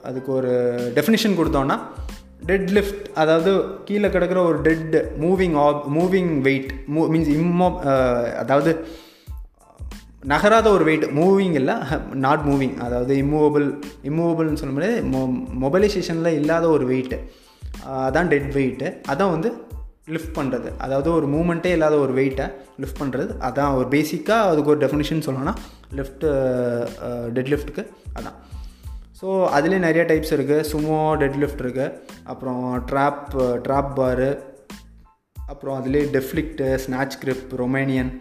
[0.09, 0.51] அதுக்கு ஒரு
[0.97, 1.77] டெஃபினிஷன் கொடுத்தோன்னா
[2.41, 3.51] டெட் லிஃப்ட் அதாவது
[3.86, 7.67] கீழே கிடக்கிற ஒரு dead moving of moving weight மூ மீன்ஸ் இம்மோ
[8.39, 8.71] அதாவது
[10.23, 11.75] நகராத ஒரு வெயிட் மூவிங் இல்லை
[12.17, 13.67] நாட் மூவிங் அதாவது இம்மூவபிள்
[14.04, 15.21] இம்மூவபிள்னு சொல்ல முடியாது மொ
[15.63, 17.17] மொபைலைசேஷனில் இல்லாத ஒரு வெயிட்டு
[17.86, 19.51] uh, அதான் டெட் வெயிட்டு அதான் வந்து
[20.08, 22.45] லிஃப்ட் பண்ணுறது அதாவது ஒரு மூமெண்ட்டே இல்லாத ஒரு வெயிட்டை
[22.77, 25.54] லிஃப்ட் பண்ணுறது அதான் ஒரு பேசிக்காக அதுக்கு ஒரு டெஃபினிஷன் சொல்லணும்னா
[25.95, 26.30] லிஃப்ட்டு
[27.30, 28.38] டெட் லிஃப்ட்டுக்கு அதான்.
[29.21, 31.93] ஸோ அதுலேயே நிறைய டைப்ஸ் இருக்குது சுமோ டெட் லிஃப்ட் இருக்குது
[32.31, 33.27] அப்புறம் ட்ராப்
[33.65, 34.29] ட்ராப் பாரு
[35.51, 38.12] அப்புறம் அதுலேயே டெஃப்ளிக்ட்டு ஸ்நாச் கிரிப் ரொமேனியன்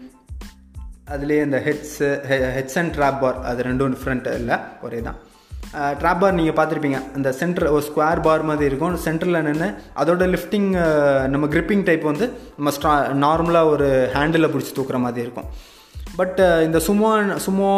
[1.13, 2.09] அதுலேயே இந்த hex
[2.57, 4.57] hex and trap bar அது ரெண்டும் டிஃப்ரெண்ட் இல்லை.
[4.85, 5.17] ஒரே தான்.
[5.99, 6.99] ட்ராப் பார் நீங்கள் பார்த்துருப்பீங்க.
[7.17, 8.95] அந்த சென்டர் ஒரு ஸ்கொயர் பார் மாதிரி இருக்கும்.
[9.07, 9.69] சென்டரில் நின்று
[10.01, 10.69] அதோட லிஃப்டிங்
[11.33, 12.93] நம்ம கிரிப்பிங் டைப் வந்து நம்ம ஸ்ட்ரா
[13.25, 15.49] நார்மலாக ஒரு ஹேண்டில் பிடிச்சி தூக்குற மாதிரி இருக்கும்.
[16.21, 17.11] பட் uh, இந்த சுமோ
[17.45, 17.69] சுமோ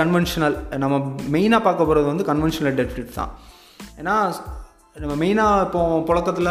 [0.00, 0.96] கன்வென்ஷனல் நம்ம
[1.34, 3.30] மெயினாக பார்க்க போகிறது வந்து கன்வென்ஷனல் டெட்ஃபிட் தான்.
[3.98, 4.16] ஏன்னா
[4.96, 6.50] நம்ம மெயினாக இப்போ புழக்கத்தில்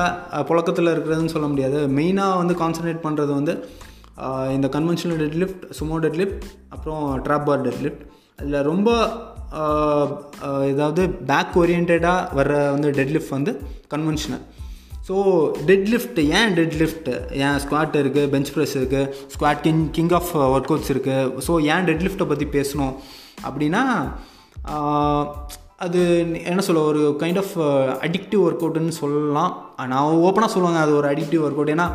[0.49, 1.80] புழக்கத்தில் இருக்கிறதுன்னு சொல்ல முடியாது.
[1.97, 3.54] மெயினாக வந்து கான்சன்ட்ரேட் பண்ணுறது வந்து
[4.51, 8.04] இந்த conventional dead lift sumo dead lift அப்புறம் ட்ராப் பார் டெட்லிஃப்ட்
[8.39, 8.89] அதில் ரொம்ப
[10.63, 13.54] ஏதாவது பேக் ஓரியன்டாக வர்ற வந்து டெட்லிஃப்ட் வந்து
[13.89, 14.43] கன்வென்ஷனல்
[15.07, 15.15] ஸோ
[15.69, 17.09] டெட் லிஃப்ட் ஏன் டெட் லிஃப்ட்
[17.45, 20.31] ஏன் ஸ்குவாட் இருக்குது பெஞ்ச் ப்ரெஸ் இருக்குது squat king king of
[20.73, 22.95] workouts இருக்குது ஸோ ஏன் டெட் லிஃப்ட்டை பற்றி பேசணும்?
[23.47, 23.83] அப்படின்னா
[25.85, 25.99] அது
[26.51, 27.53] என்ன சொல்ல ஒரு கைண்ட் ஆஃப்
[28.07, 29.53] அடிக்டிவ் ஒர்க் அவுட்டுன்னு சொல்லலாம்.
[29.91, 31.87] நான் ஓப்பனாக சொல்லுவாங்க அது ஒரு அடிக்டிவ் ஒர்க் அவுட் ஏன்னா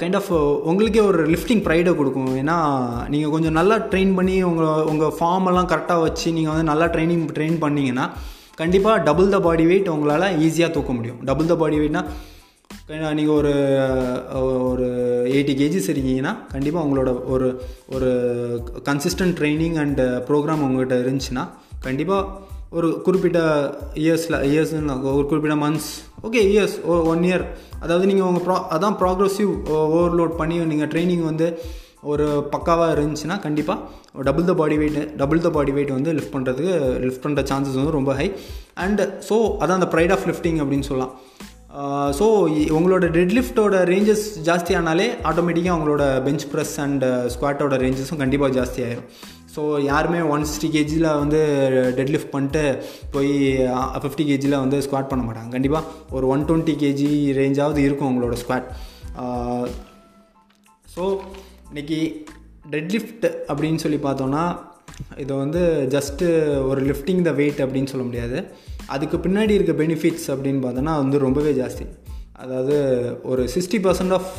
[0.00, 2.30] கைண்ட் ஆஃப் uh, உங்களுக்கே ஒரு லிஃப்டிங் ப்ரைடை கொடுக்கும்.
[2.42, 2.56] ஏன்னா
[3.12, 7.58] நீங்கள் கொஞ்சம் நல்லா ட்ரெயின் பண்ணி உங்கள் உங்கள் ஃபார்மெல்லாம் கரெக்டாக வச்சு நீங்கள் வந்து நல்லா ட்ரைனிங் ட்ரெயின்
[7.64, 8.06] பண்ணிங்கன்னா
[8.56, 11.18] கண்டிப்பாக டபுள் த பாடி வெயிட் உங்களால் ஈஸியாக தூக்க முடியும்.
[11.24, 12.02] டபுள் த பாடி வெயிட்னா
[13.14, 13.52] நீங்கள் ஒரு
[14.62, 14.86] ஒரு
[15.32, 17.48] எயிட்டி கேஜிஸ் இருக்கீங்கன்னா கண்டிப்பாக உங்களோட ஒரு
[17.88, 18.08] ஒரு
[18.84, 21.44] கன்சிஸ்டன்ட் ட்ரைனிங் அண்ட் ப்ரோக்ராம் உங்கள்கிட்ட இருந்துச்சுன்னா
[21.80, 23.40] கண்டிப்பாக ஒரு குறிப்பிட்ட
[23.94, 24.72] இயர்ஸில் இயர்ஸ்
[25.10, 25.90] ஒரு குறிப்பிட்ட months
[26.22, 26.76] okay years
[27.12, 27.44] one year
[27.80, 31.48] அதாவது நீங்கள் உங்கள் ப்ரா அதான் ப்ராக்ரஸிவ் ஓவர்லோட் பண்ணி நீங்கள் ட்ரைனிங் வந்து
[32.12, 36.74] ஒரு பக்காவாக இருந்துச்சுன்னா கண்டிப்பாக double the body weight double the body weight வந்து லிஃப்ட் பண்ணுறதுக்கு
[37.04, 38.26] லிஃப்ட் பண்ணுற சான்சஸ் வந்து ரொம்ப ஹை
[38.84, 41.14] அண்ட் ஸோ அதான் அந்த ப்ரைட் ஆஃப் லிஃப்டிங் அப்படின்னு சொல்லலாம்.
[42.18, 42.26] ஸோ
[42.76, 48.80] உங்களோட டெட் லிஃப்ட்டோட ரேஞ்சஸ் ஜாஸ்தி ஆனாலே ஆட்டோமேட்டிக்காக உங்களோட பெஞ்ச் ப்ரெஸ் அண்ட் ஸ்குவாட்டோட ரேஞ்சஸும் கண்டிப்பாக ஜாஸ்தி
[48.86, 49.08] ஆயிரும்.
[49.54, 51.40] ஸோ யாருமே ஒன் சிக்ஸ்டி கேஜியில் வந்து
[51.98, 52.62] டெட் லிஃப்ட் பண்ணிட்டு
[53.14, 53.34] போய்
[54.04, 55.50] ஃபிஃப்டி கேஜியில் வந்து ஸ்குவாட் பண்ண மாட்டாங்க.
[55.56, 58.68] கண்டிப்பாக ஒரு ஒன் டுவெண்ட்டி கேஜி ரேஞ்சாவது இருக்கும் உங்களோட ஸ்குவாட்
[60.96, 61.04] ஸோ
[61.70, 62.00] இன்றைக்கி
[62.70, 64.42] டெட் லிஃப்ட் அப்படின்னு சொல்லி பார்த்தோன்னா
[65.16, 66.26] இதை வந்து ஜஸ்ட்டு
[66.68, 68.44] ஒரு லிஃப்டிங் த வெயிட் அப்படின்னு சொல்ல முடியாது.
[68.86, 71.86] அதுக்கு பின்னாடி இருக்க பெனிஃபிட்ஸ் அப்படின்னு பார்த்தோன்னா வந்து ரொம்பவே ஜாஸ்தி.
[72.32, 72.76] அதாவது
[73.22, 74.30] ஒரு sixty percent of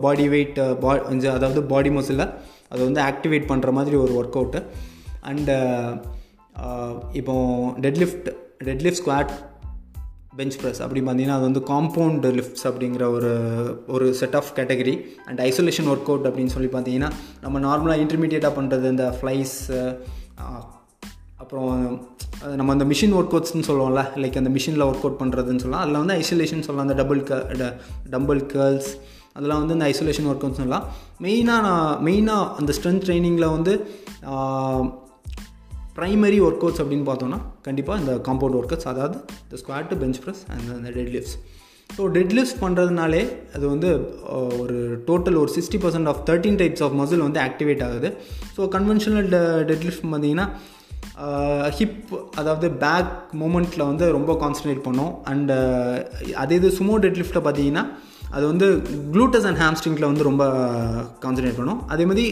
[0.00, 2.32] body weight பா அதாவது பாடி மசிலில்
[2.68, 4.62] அதை வந்து ஆக்டிவேட் பண்ணுற மாதிரி ஒரு ஒர்க் அவுட்டு
[5.30, 5.56] அண்டு
[7.12, 7.34] இப்போ
[7.80, 9.32] dead deadlift dead lift squat
[10.40, 13.30] bench press அப்படி பார்த்தீங்கன்னா அது வந்து காம்பவுண்ட் லிஃப்ட்ஸ் அப்படிங்கிற ஒரு
[13.88, 14.94] ஒரு set of category
[15.26, 19.56] and isolation workout அப்படின்னு சொல்லி பார்த்தீங்கன்னா நம்ம நார்மலாக இன்டர்மீடியேட்டாக பண்ணுறது இந்த ஃப்ளைஸ்
[21.42, 21.70] அப்புறம்
[22.56, 25.84] நம்ம அந்த மிஷின் ஒர்க் அவுட்ஸ்னு சொல்லுவோம்ல லைக் அந்த மிஷினில் ஒர்க் அவுட் பண்ணுறதுன்னு சொல்லலாம்.
[25.84, 27.36] அதில் வந்து ஐசோலேஷன் சொல்லலாம் அந்த டபுள் க
[28.10, 28.90] டம்பிள் கேர்ள்ஸ்
[29.32, 30.86] அதெல்லாம் வந்து இந்த ஐசோலேஷன் ஒர்க் அவுட்ஸ் சொல்லலாம்
[31.22, 33.74] மெயினாக நான் மெயினாக அந்த ஸ்ட்ரென்த் ட்ரைனிங்கில் வந்து
[36.00, 40.44] ப்ரைமரி ஒர்க் அவுட்ஸ் அப்படின்னு பார்த்தோன்னா கண்டிப்பாக இந்த காம்பவுண்ட் ஒர்க் அவுட்ஸ் அதாவது இந்த ஸ்குவாட்டு பெஞ்ச் ப்ரெஸ்
[40.54, 41.36] அண்ட் அந்த dead lifts
[41.96, 43.22] so dead lifts பண்ணுறதுனாலே
[43.56, 43.88] அது வந்து
[44.62, 44.76] ஒரு
[45.08, 48.08] டோட்டல் ஒரு sixty percent of thirteen types of muscle வந்து ஆக்டிவேட் ஆகுது.
[48.56, 49.26] ஸோ கன்வென்ஷனல்
[49.70, 50.46] டெட் லிஃப்ட் பார்த்தீங்கன்னா
[51.78, 53.10] ஹிப் அதாவது பேக்
[53.40, 55.12] மூமெண்ட்டில் வந்து ரொம்ப கான்சன்ட்ரேட் பண்ணோம்.
[55.32, 55.56] அண்டு
[56.42, 57.84] அதே இது சுமோ டெட் லிஃப்ட்டை பார்த்தீங்கன்னா
[58.36, 58.66] அது வந்து
[59.14, 60.44] க்ளூட்டஸ் அண்ட் ஹாம்ஸ்ட்ரிங்கில் வந்து ரொம்ப
[61.24, 61.80] கான்சன்ட்ரேட் பண்ணும்.
[61.92, 62.24] அதே மாதிரி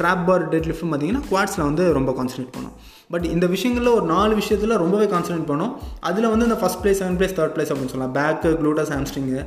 [0.00, 2.74] ட்ராப் பார் டெட் லிஃப்ட்னு பார்த்தீங்கன்னா குவாட்ஸில் வந்து ரொம்ப கான்சன்ட்ரேட் பண்ணும்.
[3.10, 5.72] பட் இந்த விஷயங்களில் ஒரு நாலு விஷயத்தில் ரொம்பவே கான்சன்ட்ரேட் பண்ணோம்.
[6.08, 8.14] அதில் வந்து இந்த first place second place third place அப்படின்னு சொல்லலாம்.
[8.18, 9.40] பேக்கு க்ளூட்டஸ் ஹாம்ஸ்ட்ரிங்கு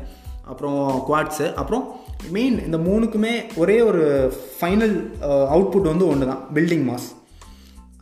[0.52, 1.84] அப்புறம் குவாட்ஸு அப்புறம்
[2.36, 4.04] மெயின் இந்த மூணுக்குமே ஒரே ஒரு
[4.60, 4.95] ஃபைனல்
[5.56, 7.08] அவுட்புட் uh, வந்து ஒன்று தான் பில்டிங் மாஸ்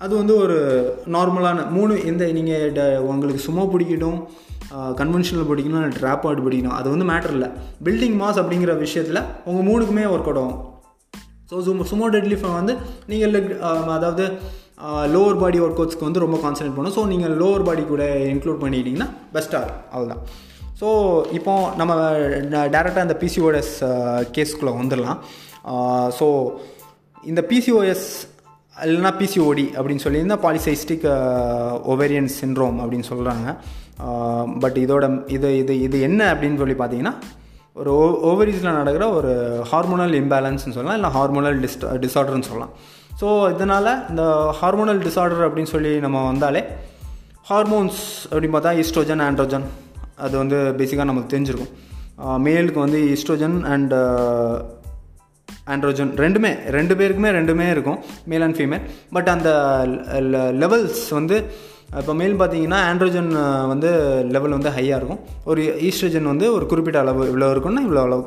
[0.01, 0.57] அது வந்து ஒரு
[1.15, 4.19] நார்மலான மூணு எந்த நீங்கள் உங்களுக்கு சும்மா பிடிக்கட்டும்
[4.75, 7.49] uh, கன்வென்ஷனல் பிடிக்கணும் இல்லை ட்ராப் அவுட் பிடிக்கணும் அது வந்து மேட்டர் இல்லை.
[7.87, 10.61] பில்டிங் மாஸ் அப்படிங்கிற விஷயத்தில் உங்கள் மூணுக்குமே ஒர்க் அவுட் ஆகும்.
[11.49, 12.75] ஸோ சும்மா சுமோ டெட்லிஃபை வந்து
[13.11, 14.25] நீங்கள் லெக் um, அதாவது
[15.13, 19.09] லோவர் பாடி ஒர்க் அவுட்ஸ்க்கு வந்து ரொம்ப கான்சன்ட்ரேட் பண்ணும் ஸோ நீங்கள் லோவர் பாடி கூட இன்க்ளூட் பண்ணிட்டீங்கன்னா
[19.35, 19.85] பெஸ்ட்டாக இருக்கும்.
[19.93, 20.23] அவ்வளோதான்
[20.79, 20.87] ஸோ
[21.37, 21.93] இப்போ நம்ம
[22.75, 23.75] டேரெக்டாக இந்த பிசிஓஎஸ்
[24.35, 25.19] கேஸ்க்குள்ளே வந்துடலாம்.
[26.17, 26.27] ஸோ
[27.31, 28.07] இந்த பிசிஓஎஸ்
[28.85, 31.05] இல்லைனா பிசிஓடி அப்படின்னு சொல்லியிருந்தால் பாலிசைஸ்டிக்
[31.93, 33.47] ஒவேரியன் சின்ரோம் அப்படின்னு சொல்கிறாங்க
[34.63, 37.13] பட் இதோட இது இது இது என்ன அப்படின்னு சொல்லி பார்த்தீங்கன்னா
[37.81, 39.31] ஒரு ஓ ஓவரீஸில் நடக்கிற ஒரு
[39.71, 42.73] ஹார்மோனல் இம்பேலன்ஸ்னு சொல்லலாம் இல்லை ஹார்மோனல் டிஸ் டிஸார்டர்னு சொல்லலாம்.
[43.21, 44.23] ஸோ இதனால் இந்த
[44.59, 46.61] ஹார்மோனல் டிஸார்டர் அப்படின்னு சொல்லி நம்ம வந்தாலே
[47.49, 48.01] ஹார்மோன்ஸ்
[48.31, 49.65] அப்படின்னு பார்த்தா ஈஸ்ட்ரோஜன் ஆண்ட்ரோஜன்
[50.25, 51.71] அது வந்து பேசிக்காக நமக்கு தெரிஞ்சிருக்கும்.
[52.45, 53.95] மேலுக்கு வந்து ஈஸ்ட்ரோஜன் அண்ட்
[55.73, 57.99] ஆண்ட்ரோஜன் ரெண்டுமே ரெண்டு பேருக்குமே ரெண்டுமே இருக்கும்
[58.31, 59.49] மேல் அண்ட் ஃபீமேல் பட் அந்த
[60.63, 61.37] லெவல்ஸ் வந்து
[61.99, 63.29] இப்போ மேல் பார்த்தீங்கன்னா ஆண்ட்ரோஜன்
[63.71, 63.89] வந்து
[64.35, 65.21] லெவல் வந்து ஹையாக இருக்கும்.
[65.49, 68.23] ஒரு ஈஸ்ட்ரோஜன் வந்து ஒரு குறிப்பிட்ட அளவு இவ்வளோ இருக்குன்னா இவ்வளோ அளவு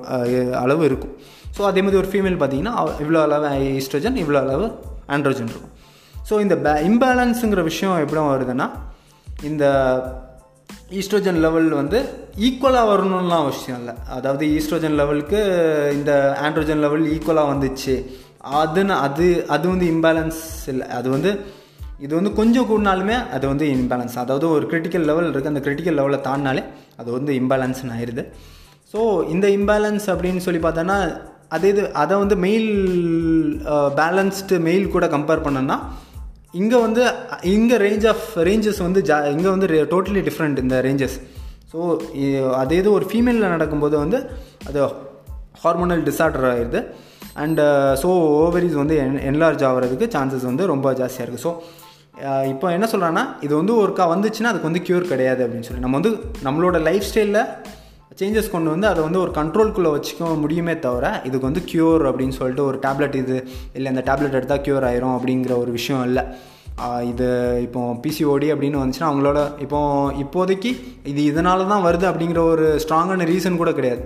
[0.65, 1.15] அளவு இருக்கும்.
[1.57, 4.67] ஸோ அதே மாதிரி ஒரு ஃபீமேல் பார்த்தீங்கன்னா இவ்வளோ அளவு ஈஸ்ட்ரஜன் இவ்வளோ அளவு
[5.17, 5.75] ஆண்ட்ரோஜன் இருக்கும்.
[6.15, 8.67] ஸோ இந்த பே இம்பேலன்ஸுங்கிற விஷயம் எப்படி வருதுன்னா
[9.51, 9.65] இந்த
[10.99, 11.99] ஈஸ்ட்ரோஜன் லெவல் வந்து
[12.47, 13.95] ஈக்குவலாக வரணும்லாம் அவசியம் இல்லை.
[14.17, 15.41] அதாவது ஈஸ்ட்ரோஜன் லெவலுக்கு
[15.99, 16.13] இந்த
[16.47, 17.95] ஆண்ட்ரோஜன் லெவல் ஈக்குவலாக வந்துச்சு.
[18.61, 20.87] அதுன்னு அது அது வந்து இம்பேலன்ஸ் இல்லை.
[20.99, 21.33] அது வந்து
[22.05, 26.19] இது வந்து கொஞ்சம் கூடினாலுமே அது வந்து இம்பேலன்ஸ் அதாவது ஒரு கிரிட்டிக்கல் லெவல் இருக்குது அந்த கிரிட்டிக்கல் லெவலை
[26.29, 26.63] தாண்டினாலே
[27.01, 28.23] அது வந்து இம்பேலன்ஸ்னு ஆயிடுது
[28.93, 29.01] ஸோ
[29.35, 30.97] இந்த இம்பேலன்ஸ் அப்படின்னு சொல்லி பார்த்தோன்னா
[31.51, 32.71] அதே இது அதை வந்து மெயில்
[33.97, 35.77] பேலன்ஸ்டு மெயில் கூட கம்பேர் பண்ணோன்னா
[36.53, 37.03] இங்கே வந்து
[37.43, 41.17] இங்கே ரேஞ்ச் ஆஃப் ரேஞ்சஸ் வந்து ஜா இங்கே வந்து டோட்டலி டிஃப்ரெண்ட் இந்த ரேஞ்சஸ்
[41.73, 41.79] ஸோ
[42.53, 44.19] அதே இது ஒரு ஃபீமேலில் நடக்கும்போது வந்து
[44.67, 44.81] அது
[45.65, 46.81] ஹார்மோனல் டிஸார்டர் ஆகிடுது
[47.37, 47.65] அண்டு
[48.03, 48.09] ஸோ
[48.41, 51.53] ஓவரிஸ் வந்து என் என்லார்ஜ் ஆகிறதுக்கு சான்சஸ் வந்து ரொம்ப ஜாஸ்தியாக இருக்குது ஸோ
[52.49, 55.81] இப்போ என்ன சொல்கிறேன்னா இது வந்து ஒருக்கா வந்துச்சுன்னா அதுக்கு வந்து க்யூர் கிடையாது அப்படின்னு சொல்லி.
[55.81, 56.13] நம்ம வந்து
[56.45, 57.43] நம்மளோட லைஃப் ஸ்டைலில்
[58.21, 62.65] சேஞ்சஸ் கொண்டு வந்து அதை வந்து ஒரு கண்ட்ரோல்குள்ளே வச்சுக்க முடியுமே தவிர இதுக்கு வந்து க்யூர் அப்படின்னு சொல்லிட்டு
[62.71, 63.37] ஒரு டேப்லெட் இது
[63.79, 66.25] இல்லை இந்த டேப்லெட் எடுத்தால் க்யூர் ஆயிரும் அப்படிங்கிற ஒரு விஷயம் இல்லை.
[67.13, 67.27] இது
[67.67, 69.79] இப்போ பிசிஓடி அப்படின்னு வந்துச்சுன்னா அவங்களோட இப்போ
[70.25, 70.71] இப்போதைக்கு
[71.13, 74.05] இது இதனால தான் வருது அப்படிங்கிற ஒரு ஸ்ட்ராங்கான ரீசன் கூட கிடையாது.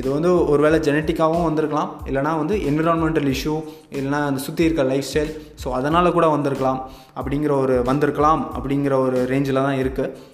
[0.00, 1.88] இது வந்து ஒரு வேளை ஜெனட்டிக்காகவும் வந்திருக்கலாம்.
[2.08, 3.54] இல்லைனா வந்து என்விரான்மெண்டல் இஷ்யூ
[3.96, 6.78] இல்லைனா அந்த சுற்றி இருக்க லைஃப் ஸ்டைல் ஸோ அதனால் கூட வந்திருக்கலாம்.
[7.20, 10.30] அப்படிங்கிற ஒரு வந்திருக்கலாம் அப்படிங்கிற ஒரு ரேஞ்சில் தான் இருக்குது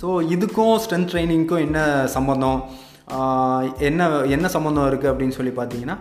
[0.00, 1.78] ஸோ இதுக்கும் ஸ்ட்ரென்த் ட்ரைனிங்க்கும் என்ன
[2.16, 2.60] சம்மந்தம்
[3.88, 5.96] என்ன என்ன சம்மந்தம் இருக்குது அப்படின்னு சொல்லி பார்த்தீங்கன்னா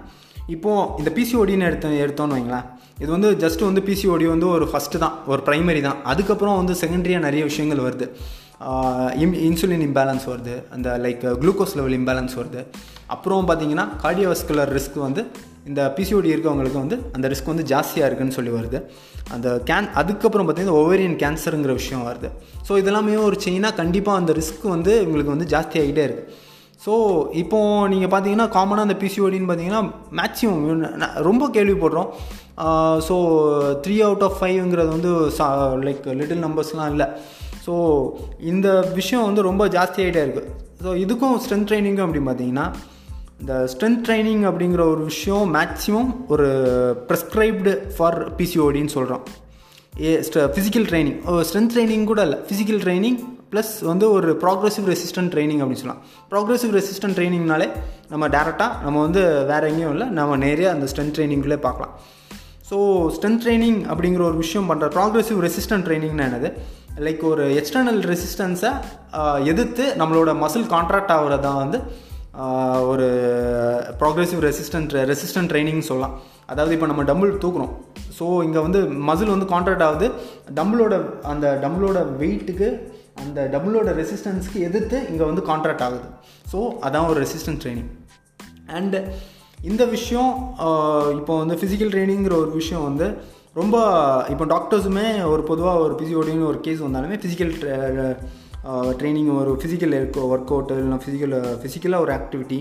[0.54, 2.66] இப்போது இந்த பிசிஓடின்னு எடுத்த எடுத்தோன்னு வைங்களேன்.
[3.04, 6.00] இது வந்து ஜஸ்ட் வந்து பிசிஓடி வந்து ஒரு ஃபஸ்ட்டு தான் ஒரு ப்ரைமரி தான்.
[6.12, 8.08] அதுக்கப்புறம் வந்து செகண்டரியாக நிறைய விஷயங்கள் வருது.
[9.24, 10.56] இம் இன்சுலின் இம்பேலன்ஸ் வருது.
[10.76, 12.62] அந்த லைக் குளுக்கோஸ் லெவல் இம்பேலன்ஸ் வருது.
[13.16, 15.24] அப்புறம் பார்த்தீங்கன்னா கார்டியோவஸ்குலர் ரிஸ்க் வந்து
[15.70, 18.80] இந்த பிசிஓடி இருக்கவங்களுக்கு வந்து அந்த ரிஸ்க் வந்து ஜாஸ்தியாக இருக்குன்னு சொல்லி வருது.
[19.36, 22.30] அந்த கேன் அதுக்கப்புறம் பார்த்திங்கன்னா ஓவேரியன் கேன்சருங்கிற விஷயம் வருது.
[22.68, 26.42] ஸோ இதெல்லாமே ஒரு செயினாக கண்டிப்பாக அந்த ரிஸ்க் வந்து இவங்களுக்கு வந்து ஜாஸ்தியாகிட்டே இருக்குது
[26.86, 26.94] ஸோ
[27.42, 29.84] இப்போது நீங்கள் பார்த்தீங்கன்னா காமனாக அந்த பிசிஓடின்னு பார்த்தீங்கன்னா
[30.20, 30.64] மேக்ஸிமம்
[31.30, 32.10] ரொம்ப கேள்விப்படுறோம்.
[33.08, 33.16] ஸோ
[33.84, 35.12] த்ரீ அவுட் ஆஃப் ஃபைவ்ங்கிறது வந்து
[35.88, 37.08] லைக் லிட்டில் நம்பர்ஸ்லாம் இல்லை.
[37.66, 37.74] ஸோ
[38.52, 38.68] இந்த
[39.00, 40.50] விஷயம் வந்து ரொம்ப ஜாஸ்தியாகிட்டே இருக்குது
[40.84, 42.66] ஸோ இதுக்கும் ஸ்ட்ரென்த் ட்ரைனிங்கும் அப்படின்னு பார்த்தீங்கன்னா
[43.44, 46.46] இந்த ஸ்ட்ரென்த் ட்ரைனிங் அப்படிங்கிற ஒரு விஷயம் மேக்ஸிமம் ஒரு
[47.08, 49.24] ப்ரெஸ்கிரைப்டு ஃபார் பிசிஓடின்னு சொல்கிறோம்
[50.06, 50.12] a
[50.58, 52.38] physical training strength training கூட இல்லை.
[52.48, 53.18] ஃபிசிக்கல் ட்ரைனிங்
[53.54, 56.04] ப்ளஸ் வந்து ஒரு ப்ராக்ரெசிவ் ரெசிஸ்டன்ட் ட்ரைனிங் அப்படின்னு சொல்லலாம்.
[56.32, 57.68] ப்ராக்ரெசிவ் ரெசிஸ்டன்ட் ட்ரைனிங்னாலே
[58.14, 61.94] நம்ம டேரெக்டாக நம்ம வந்து வேறு எங்கேயும் இல்லை நம்ம நேரடியாக அந்த ஸ்ட்ரென்த் ட்ரைனிங்குள்ளே பார்க்கலாம்.
[62.70, 62.80] ஸோ
[63.18, 66.52] ஸ்ட்ரென்த் ட்ரைனிங் அப்படிங்கிற ஒரு விஷயம் பண்ணுற ப்ராக்ரெசிவ் ரெசிஸ்டன்ட் ட்ரைனிங்னா என்னது?
[67.08, 68.74] லைக் ஒரு எக்ஸ்டர்னல் ரெசிஸ்டன்ஸை
[69.52, 71.80] எதிர்த்து நம்மளோட மசில் கான்ட்ராக்ட் ஆகிறதா வந்து
[72.92, 73.08] ஒரு
[74.02, 76.16] ப்ராக்ரெசிவ் ரெசிஸ்டன்ட் ரெசிஸ்டன்ட் ட்ரைனிங்னு சொல்லலாம்.
[76.52, 77.74] அதாவது இப்போ நம்ம டம்பிள் தூக்குறோம்.
[78.18, 80.08] ஸோ இங்கே வந்து மசில் வந்து கான்ட்ராக்ட் ஆகுது.
[80.58, 80.96] டம்பிளோட
[81.32, 82.70] அந்த டம்பிளோட வெயிட்டுக்கு
[83.24, 86.08] அந்த டபுளோட ரெசிஸ்டன்ஸ்க்கு எதிர்த்து இங்கே வந்து கான்ட்ராக்ட் ஆகுது.
[86.52, 87.92] ஸோ அதான் ஒரு ரெசிஸ்டன்ஸ் ட்ரைனிங்
[88.78, 89.00] அண்டு
[89.72, 90.32] இந்த விஷயம்
[91.20, 93.08] இப்போ வந்து ஃபிசிக்கல் ட்ரைனிங்கிற ஒரு விஷயம் வந்து
[93.60, 93.78] ரொம்ப
[94.34, 97.54] இப்போ டாக்டர்ஸுமே ஒரு பொதுவாக ஒரு பிசிஓடின்னு ஒரு கேஸ் வந்தாலுமே ஃபிசிக்கல்
[99.00, 99.94] ட்ரைனிங் ஒரு ஃபிசிக்கல்
[100.32, 102.60] ஒர்க் அவுட்டு இல்லைனா ஃபிசிக்கல் ஃபிசிக்கலாக ஒரு ஆக்டிவிட்டி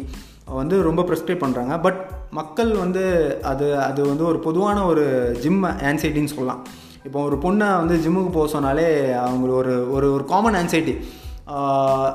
[0.60, 3.02] வந்து ரொம்ப ப்ரெஸ்க்ரைப் பண்ணுறாங்க பட் மக்கள் வந்து
[3.42, 5.04] அது அது வந்து ஒரு பொதுவான ஒரு
[5.40, 6.62] ஜிம் ஆன்சைட்டின்னு சொல்லலாம்.
[7.04, 10.94] இப்போ ஒரு பொண்ணை வந்து ஜிம்முக்கு போக சொன்னாலே அவங்களுக்கு ஒரு ஒரு ஒரு காமன் ஆன்சைட்டி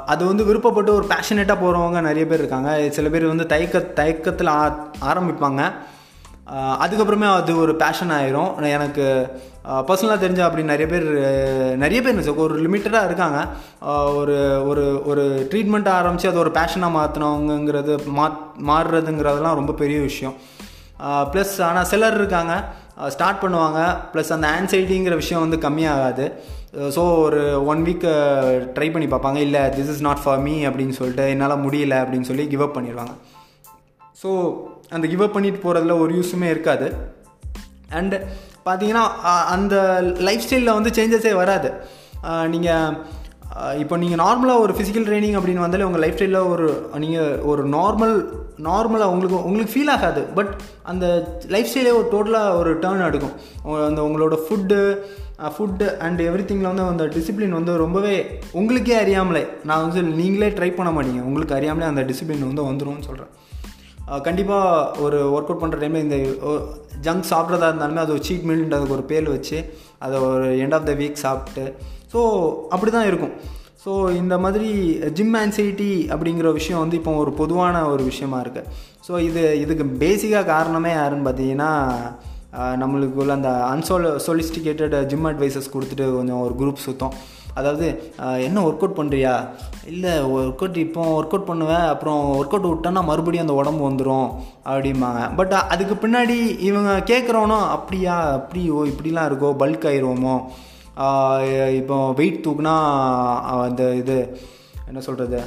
[0.06, 2.90] அது வந்து விருப்பப்பட்டு ஒரு பேஷனேட்டாக போகிறவங்க நிறைய பேர் இருக்காங்க.
[2.90, 4.52] சில பேர் வந்து தயக்க தயக்கத்தில்
[5.12, 5.62] ஆரம்பிப்பாங்க.
[6.84, 8.52] அதுக்கப்புறமே அது ஒரு பேஷன் ஆயிரும்.
[8.78, 9.06] எனக்கு
[9.88, 11.08] பர்சனலாக தெரிஞ்ச அப்படி நிறைய பேர்
[11.84, 13.40] நிறைய பேர் ஒரு லிமிட்டடாக இருக்காங்க.
[14.20, 14.38] ஒரு
[14.70, 18.28] ஒரு ஒரு ட்ரீட்மெண்ட் ஆரம்பித்து அது ஒரு பேஷனாக மாற்றினவங்கிறது மா
[18.70, 20.36] மாறுறதுங்கிறதெல்லாம் ரொம்ப பெரிய விஷயம்.
[21.34, 22.54] ப்ளஸ் ஆனால் சிலர் இருக்காங்க.
[23.16, 23.80] ஸ்டார்ட் பண்ணுவாங்க.
[24.14, 26.28] ப்ளஸ் அந்த ஆன்சைட்டிங்கிற விஷயம் வந்து கம்மியாகாது.
[26.96, 28.08] ஸோ ஒரு ஒன் வீக்
[28.78, 29.42] ட்ரை பண்ணி பார்ப்பாங்க.
[29.48, 33.16] இல்லை this is not for me அப்படின்னு சொல்லிட்டு என்னால் முடியல அப்படின்னு சொல்லி கிவ் அப் பண்ணிடுவாங்க
[34.22, 34.30] ஸோ
[34.96, 36.88] அந்த கிவ் அப் பண்ணிட்டு போகிறதுல ஒரு யூஸுமே இருக்காது.
[38.00, 38.18] அண்டு
[38.68, 39.04] பார்த்தீங்கன்னா
[39.56, 39.76] அந்த
[40.28, 41.70] லைஃப் ஸ்டைலில் வந்து சேஞ்சஸே வராது.
[42.54, 42.96] நீங்கள்
[43.82, 46.66] இப்போ நீங்கள் நார்மலாக ஒரு ஃபிசிக்கல் ட்ரைனிங் அப்படின்னு வந்தாலே உங்கள் லைஃப் ஸ்டைலில் ஒரு
[47.04, 48.16] நீங்கள் ஒரு நார்மல்
[48.68, 50.22] நார்மலாக உங்களுக்கு உங்களுக்கு ஃபீல் ஆகாது.
[50.38, 50.52] பட்
[50.92, 51.06] அந்த
[51.56, 53.36] லைஃப் ஸ்டைலே ஒரு டோட்டலாக ஒரு டேர்ன் எடுக்கும்.
[53.88, 54.80] அந்த உங்களோட ஃபுட்டு
[55.56, 58.16] ஃபுட்டு அண்ட் எவ்ரி திங்கில் வந்து அந்த டிசிப்ளின் வந்து ரொம்பவே
[58.60, 59.44] உங்களுக்கே அறியாமலே.
[59.70, 61.24] நான் வந்து நீங்களே ட்ரை பண்ண மாட்டீங்க.
[61.32, 63.34] உங்களுக்கு அறியாமலே அந்த டிசிப்ளின் வந்து வந்துடும் சொல்கிறேன்
[64.08, 66.18] கண்டிப்பாக ஒரு ஒர்க் அவுட் பண்ணுற டைமில் இந்த
[67.02, 70.94] ஜங்க் சாப்பிட்றதா இருந்தாலுமே அது ஒரு சீட் மீல்ன்றதுக்கு ஒரு பேர் வச்சு அதை ஒரு எண்ட் ஆஃப் த
[70.94, 71.76] வீக் சாப்பிட்டு
[72.14, 72.20] ஸோ
[72.70, 73.34] அப்படி தான் இருக்கும்.
[73.86, 74.70] ஸோ இந்த மாதிரி
[75.18, 78.66] ஜிம் ஆன்சைட்டி அப்படிங்கிற விஷயம் வந்து இப்போ ஒரு பொதுவான ஒரு விஷயமா இருக்குது
[79.08, 81.72] ஸோ இது இதுக்கு பேசிக்காக காரணமே யாருன்னு பார்த்தீங்கன்னா
[82.56, 87.14] நம்மளுக்குள்ள அந்த அன்சோல சொலிஸ்டிகேட்டட் ஜிம் அட்வைசஸ் கொடுத்துட்டு கொஞ்சம் ஒரு குரூப் சுத்தம்.
[87.58, 87.88] அதாவது
[88.40, 89.34] என்ன ஒர்க் அவுட் பண்ணுறியா
[89.88, 94.30] இல்லை ஒர்க் அவுட் இப்போ ஒர்க் அவுட் பண்ணுவேன் அப்புறம் ஒர்க் அவுட் விட்டோன்னா மறுபடியும் அந்த உடம்பு வந்துடும்
[94.66, 95.36] அப்படிம்பாங்க.
[95.36, 100.36] பட் அதுக்கு பின்னாடி இவங்க கேட்குறவனோ அப்படியா அப்படியோ இப்படிலாம் இருக்கோ பல்க் ஆயிடுவோமோ
[101.76, 102.76] இப்போ வெயிட் தூக்குனா
[103.62, 104.18] அந்த இது
[104.88, 105.40] என்ன சொல்கிறது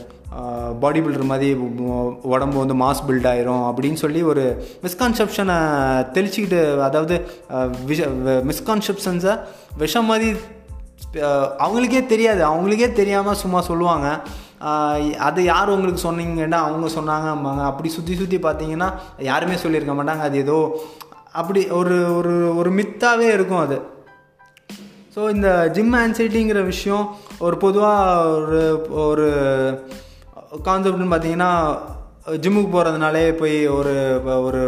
[0.81, 1.53] பாடி பில்டர் மாதிரி
[2.23, 4.45] உடம்பு வந்து மாஸ் பில்ட் ஆயிரும் அப்படின்னு சொல்லி ஒரு
[4.83, 5.57] மிஸ்கான்செப்ஷனை
[6.13, 7.17] தெளிச்சிக்கிட்டு அதாவது
[7.87, 8.07] விஷ
[8.51, 9.35] மிஸ்கான்செப்ஷன்ஸை
[9.79, 10.31] விஷம் மாதிரி
[11.65, 12.43] அவங்களுக்கே தெரியாது.
[12.51, 14.09] அவங்களுக்கே தெரியாமல் சும்மா சொல்லுவாங்க.
[15.29, 17.29] அது யார் உங்களுக்கு சொன்னீங்கன்னா அவங்க சொன்னாங்க
[17.71, 18.89] அப்படி சுற்றி சுற்றி பார்த்தீங்கன்னா
[19.31, 20.25] யாருமே சொல்லியிருக்க மாட்டாங்க.
[20.29, 20.59] அது ஏதோ
[21.41, 23.79] அப்படி ஒரு ஒரு ஒரு மித்தாகவே இருக்கும் அது.
[25.15, 27.07] ஸோ இந்த ஜிம் ஆன்சைட்டிங்கிற விஷயம்
[27.47, 28.61] ஒரு பொதுவாக ஒரு
[29.07, 29.27] ஒரு
[30.69, 31.51] கான்செப்ட்னு பார்த்தீங்கன்னா
[32.43, 33.95] ஜிம்முக்கு போகிறதுனாலே போய் ஒரு
[34.47, 34.63] ஒரு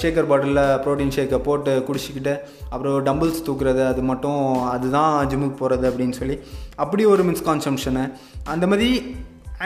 [0.00, 2.34] ஷேக்கர் பாட்டிலில் ப்ரோட்டீன் ஷேக்கை போட்டு குடிச்சிக்கிட்டு
[2.72, 4.42] அப்புறம் டம்பிள்ஸ் தூக்குறது அது மட்டும்
[4.74, 6.38] அதுதான் ஜிம்முக்கு போகிறது அப்படின்னு சொல்லி
[6.84, 8.04] அப்படி ஒரு மிஸ்கான்சம்ஷனு
[8.54, 8.90] அந்த மாதிரி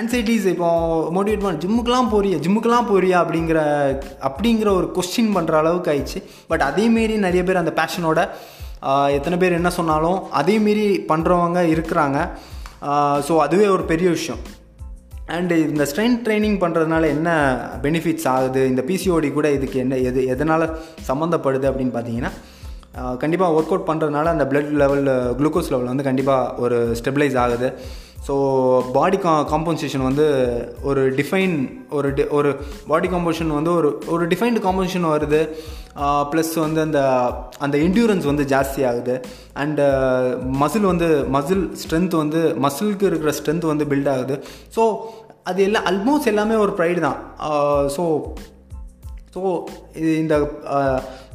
[0.01, 0.69] ஆன்சைட்டிஸ் இப்போ
[1.17, 3.59] மோட்டிவேட் பண்ண ஜிம்முக்கெலாம் போறியா ஜிம்முக்கெலாம் போறியா அப்படிங்கிற
[4.29, 6.21] அப்படிங்கிற ஒரு கொஸ்டின் பண்ணுற அளவுக்கு ஆயிடுச்சு.
[6.51, 8.21] பட் அதேமாரி நிறைய பேர் அந்த பேஷனோட
[9.19, 12.19] எத்தனை பேர் என்ன சொன்னாலும் அதேமாரி பண்ணுறவங்க இருக்கிறாங்க.
[13.27, 14.41] ஸோ அதுவே ஒரு பெரிய விஷயம்.
[15.33, 17.29] அண்டு இந்த ஸ்ட்ரென்த் ட்ரைனிங் பண்ணுறதுனால என்ன
[17.83, 18.63] பெனிஃபிட்ஸ் ஆகுது?
[18.69, 20.65] இந்த பிசிஓடி கூட இதுக்கு என்ன எது எதனால்
[21.09, 22.31] சம்மந்தப்படுது அப்படின்னு பார்த்தீங்கன்னா
[23.23, 25.07] கண்டிப்பாக ஒர்க் அவுட் பண்ணுறதுனால அந்த பிளட் லெவல்
[25.39, 27.69] குளுக்கோஸ் லெவல் வந்து கண்டிப்பாக ஒரு ஸ்டெபிளைஸ் ஆகுது.
[28.27, 28.35] ஸோ
[28.97, 30.27] பாடி கா காம்போசிஷன் வந்து
[30.89, 31.55] ஒரு டிஃபைன்
[31.97, 32.51] ஒரு டி ஒரு
[32.91, 35.41] பாடி காம்போசிஷன் வந்து ஒரு ஒரு டிஃபைன்டு காம்போசிஷன் வருது.
[36.31, 37.01] ப்ளஸ் வந்து அந்த
[37.65, 39.17] அந்த என்டியூரன்ஸ் வந்து ஜாஸ்தி ஆகுது.
[39.63, 39.85] அண்டு
[40.63, 44.37] மசில் வந்து மசில் ஸ்ட்ரென்த் வந்து மசிலுக்கு இருக்கிற ஸ்ட்ரென்த் வந்து பில்ட் ஆகுது.
[44.77, 44.85] ஸோ
[45.51, 47.21] அது எல்லாம் ஆல்மோஸ்ட் எல்லாமே ஒரு ப்ரைடு தான்.
[47.97, 48.05] ஸோ
[49.35, 49.41] ஸோ
[50.01, 50.35] இது இந்த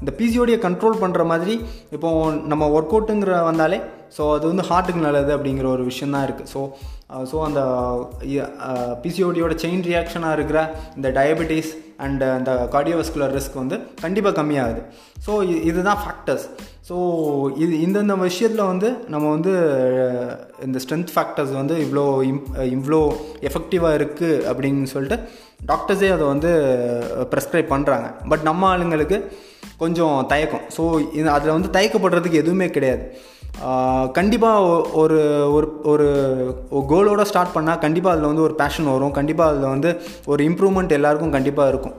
[0.01, 1.55] இந்த பிசியோடைய கண்ட்ரோல் பண்ணுற மாதிரி
[1.95, 3.79] இப்போது நம்ம ஒர்க் அவுட்டுங்கிற வந்தாலே
[4.17, 6.61] ஸோ அது வந்து ஹார்ட்டுக்கு நல்லது அப்படிங்கிற ஒரு விஷயம் தான் இருக்குது ஸோ
[7.29, 7.61] ஸோ uh, அந்த
[9.03, 10.59] பிசிஓடியோட செயின் ரியாக்ஷனாக இருக்கிற
[10.97, 11.71] இந்த டயபெட்டிஸ்
[12.05, 14.81] அண்ட் அந்த கார்டியோவஸ்குலர் ரிஸ்க் வந்து கண்டிப்பாக கம்மியாகுது.
[15.25, 15.31] ஸோ
[15.69, 16.45] இதுதான் ஃபேக்டர்ஸ்
[16.89, 16.95] ஸோ
[17.63, 20.29] இது இந்தந்த விஷயத்தில் வந்து நம்ம வந்து uh,
[20.67, 23.01] இந்த ஸ்ட்ரென்த் ஃபேக்டர்ஸ் வந்து இவ்வளோ இம் uh, இவ்வளோ
[23.49, 25.17] எஃபெக்டிவாக இருக்குது அப்படின்னு சொல்லிட்டு
[25.71, 26.51] டாக்டர்ஸே அதை வந்து
[27.33, 29.19] ப்ரெஸ்கிரைப் பண்ணுறாங்க பட் நம்ம ஆளுங்களுக்கு
[29.83, 30.65] கொஞ்சம் தயக்கம்.
[30.77, 30.83] ஸோ
[31.19, 33.05] இது அதில் வந்து தயக்கப்படுறதுக்கு எதுவுமே கிடையாது.
[34.11, 35.19] கண்டிப்பாக ஒரு
[35.53, 36.07] ஒரு ஒரு
[36.73, 39.11] கோலோட ஸ்டார்ட் பண்ணால் கண்டிப்பாக அதில் வந்து ஒரு பேஷன் வரும்.
[39.11, 41.93] கண்டிப்பாக அதில் வந்து ஒரு இம்ப்ரூவ்மெண்ட் எல்லாருக்கும் கண்டிப்பாக இருக்கும்.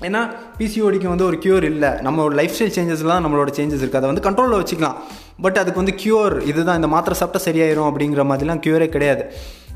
[0.00, 1.88] ஏன்னா பிசிஓடிக்கு வந்து ஒரு க்யூர் இல்லை.
[1.88, 4.94] நம்மளோட லைஃப் ஸ்டைல் சேஞ்சஸ்லாம் நம்மளோட சேஞ்சஸ் இருக்குது அதை வந்து கண்ட்ரோலில் வச்சுக்கலாம்.
[5.40, 9.32] பட் அதுக்கு வந்து க்யூர் இதுதான் இந்த மாத்திரை சாப்பிட்டா சரியாயிரும் அப்படிங்கிற மாதிரிலாம் க்யூரே கிடையாது.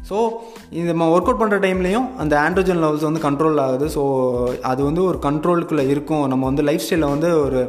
[0.09, 0.17] ஸோ
[0.79, 3.87] இந்த நம்ம ஒர்க் அவுட் பண்ணுற டைம்லேயும் அந்த ஆண்ட்ரோஜன் லெவல்ஸ் வந்து கண்ட்ரோல் ஆகுது.
[3.97, 4.03] ஸோ
[4.71, 6.25] அது வந்து ஒரு கண்ட்ரோலுக்குள்ளே இருக்கும்.
[6.33, 7.61] நம்ம வந்து லைஃப் ஸ்டைலில் வந்து ஒரு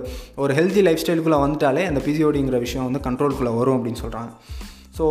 [0.44, 4.32] ஒரு ஹெல்த்தி லைஃப் ஸ்டைலுக்குள்ளே வந்துட்டாலே அந்த பிசிஓடிங்கிற விஷயம் வந்து கண்ட்ரோலுக்குள்ளே வரும் அப்படின்னு சொல்கிறாங்க
[4.98, 5.06] ஸோ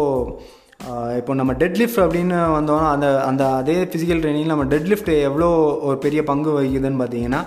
[1.18, 5.48] இப்போ நம்ம டெட் லிஃப்ட் அப்படின்னு வந்தோம்னா அந்த அந்த அதே ஃபிசிக்கல் ட்ரைனிங்கில் நம்ம டெட் லிஃப்ட் எவ்வளோ
[5.88, 7.40] ஒரு பெரிய பங்கு வகிக்குதுன்னு பார்த்தீங்கன்னா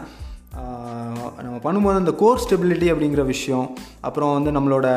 [1.45, 3.67] நம்ம பண்ணும்போது அந்த கோர் ஸ்டெபிலிட்டி அப்படிங்கிற விஷயம்
[4.07, 4.87] அப்புறம் வந்து நம்மளோட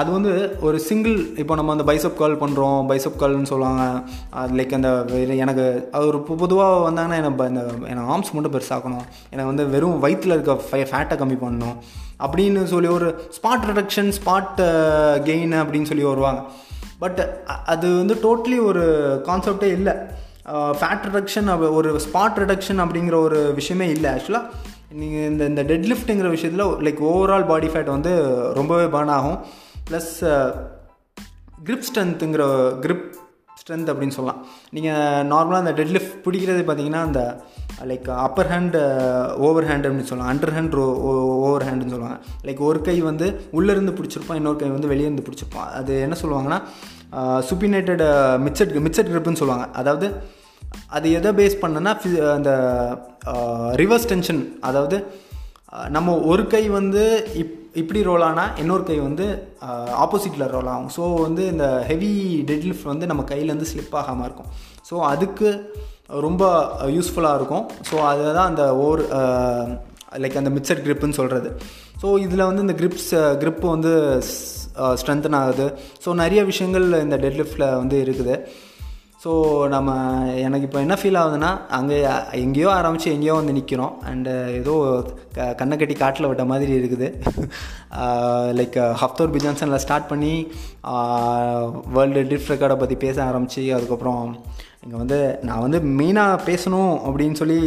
[0.00, 3.84] அது வந்து ஒரு சிங்கிள் இப்போ நம்ம அந்த பைசப் கால் பண்ணுறோம் பைசப் கால்னு சொல்லுவாங்க.
[4.30, 4.90] அது லைக் அந்த
[5.44, 9.06] எனக்கு அது ஒரு பொதுவாக வந்தாங்கன்னா எனக்கு இந்த என்னை ஆர்ம்ஸ் மட்டும் பெருசாக்கணும்.
[9.30, 11.76] எனக்கு வந்து வெறும் வயிற்றில் இருக்க ஃபை ஃபேட்டை கம்மி பண்ணணும்.
[12.26, 14.60] அப்படின்னு சொல்லி ஒரு ஸ்பாட் ரிடக்ஷன் ஸ்பாட்
[15.28, 16.42] கெயின் அப்படின்னு சொல்லி வருவாங்க.
[16.98, 17.20] பட்
[17.66, 18.84] அது வந்து டோட்டலி ஒரு
[19.26, 19.94] கான்செப்டே இல்லை.
[20.80, 24.10] ஃபேட் ரிடக்ஷன் ஒரு ஸ்பாட் ரிடக்ஷன் அப்படிங்கிற ஒரு விஷயமே இல்லை.
[24.10, 24.50] ஆக்சுவலாக
[25.00, 28.12] நீங்கள் இந்த இந்த டெட் லிஃப்ட்டுங்கிற விஷயத்தில் லைக் ஓவரால் பாடி ஃபேட் வந்து
[28.58, 29.38] ரொம்பவே பர்ன் ஆகும்.
[29.88, 30.12] ப்ளஸ்
[31.68, 32.44] கிரிப் ஸ்ட்ரென்த்துங்கிற
[32.84, 33.06] கிரிப்
[33.60, 34.40] ஸ்ட்ரென்த் அப்படின்னு சொல்லலாம்.
[34.76, 37.20] நீங்கள் நார்மலாக அந்த டெட் லிஃப்ட் பிடிக்கிறது பார்த்தீங்கன்னா அந்த
[37.90, 38.76] like upper hand
[39.46, 40.30] over hand அப்படின்னு சொல்லலாம்.
[40.32, 40.76] அண்டர் ஹேண்ட்
[41.46, 42.18] ஓவர் ஹேண்டுன்னு சொல்லுவாங்க.
[42.46, 43.26] லைக் ஒரு கை வந்து
[43.58, 45.70] உள்ளேருந்து பிடிச்சிருப்பான் இன்னொரு கை வந்து வெளியேருந்து பிடிச்சிருப்பான்.
[45.80, 46.60] அது என்ன சொல்லுவாங்கன்னா
[47.48, 48.04] சுப்பினேட்டட்
[48.46, 49.66] மிச்சட் மிச்சட் கிரிப்புன்னு சொல்லுவாங்க.
[49.82, 50.08] அதாவது
[50.96, 51.92] அது எதை பேஸ் பண்ணனா
[52.38, 52.50] அந்த
[53.82, 54.98] ரிவர்ஸ் டென்ஷன் அதாவது
[55.96, 57.04] நம்ம ஒரு கை வந்து
[57.42, 59.24] இப் இப்படி ரோல் ஆனால் இன்னொரு கை வந்து
[60.04, 60.90] ஆப்போசிட்டில் ரோல் ஆகும்.
[60.96, 62.12] ஸோ வந்து இந்த ஹெவி
[62.50, 64.48] டெட்லிஃப்ட் வந்து நம்ம கையிலேருந்து ஸ்லிப் ஆகாமல் இருக்கும்.
[64.88, 65.48] ஸோ அதுக்கு
[66.26, 66.42] ரொம்ப
[66.96, 67.64] யூஸ்ஃபுல்லாக இருக்கும்.
[67.88, 69.02] ஸோ அதுதான் அந்த ஓர்
[70.22, 71.50] லைக் அந்த மிக்சர் க்ரிப்புன்னு சொல்கிறது
[72.02, 73.10] ஸோ இதில் வந்து இந்த கிரிப்ஸ்
[73.42, 73.92] க்ரிப்பு வந்து
[75.00, 75.66] ஸ்ட்ரென்தன் ஆகுது.
[76.04, 78.34] ஸோ நிறைய விஷயங்கள் இந்த டெட்லிஃப்டில் வந்து இருக்குது.
[79.26, 79.34] ஸோ
[79.68, 79.90] நம்ம
[80.36, 81.96] எனக்கு இப்போ என்ன ஃபீல் ஆகுதுன்னா அங்கே
[82.30, 84.74] எங்கேயோ ஆரம்பித்து எங்கேயோ வந்து நிற்கிறோம் அண்டு ஏதோ
[85.34, 87.08] க கண்ணை கட்டி காட்டில் விட்ட மாதிரி இருக்குது.
[88.52, 90.46] லைக் ஹப்தோர் பிஜான்சனில் ஸ்டார்ட் பண்ணி
[91.88, 94.36] வேர்ல்டு டிஃப் ரெக்கார்டை பற்றி பேச ஆரம்பித்து அதுக்கப்புறம்
[94.84, 97.60] இங்கே வந்து நான் வந்து மெயினாக பேசணும் அப்படின்னு சொல்லி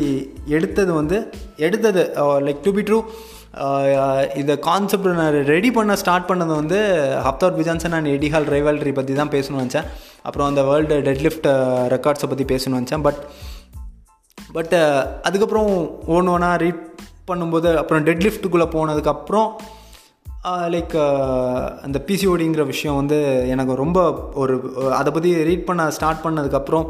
[0.48, 2.04] எடுத்தது வந்து எடுத்தது
[2.42, 3.02] லைக் டு பி ட்ரூ
[4.36, 6.80] இந்த கான்செப்ட் நான் ரெடி பண்ண ஸ்டார்ட் பண்ணது வந்து
[7.26, 9.88] ஹப்தார் பிஜான்சன் அண்ட் எடிஹால் ரைவல்ரி பற்றி தான் பேசணும்னு நினச்சேன்.
[10.22, 11.48] அப்புறம் அந்த வேர்ல்டு டெட்லிஃப்ட்
[11.96, 13.02] ரெக்கார்ட்ஸை பற்றி பேசணும்னு நினச்சேன்.
[13.02, 13.22] பட்
[14.54, 14.76] பட்
[15.22, 15.72] அதுக்கப்புறம்
[16.06, 16.86] ஒன்று ஒன்றா ரீட்
[17.28, 19.50] பண்ணும்போது அப்புறம் டெட் லிஃப்ட்டுக்குள்ளே போனதுக்கப்புறம்
[20.74, 20.96] லைக்
[21.84, 23.18] அந்த பிசிஓடிங்கிற விஷயம் வந்து
[23.50, 24.02] எனக்கு ரொம்ப
[24.34, 24.54] ஒரு
[25.00, 26.86] அதை பற்றி ரீட் பண்ண ஸ்டார்ட் பண்ணதுக்கப்புறம்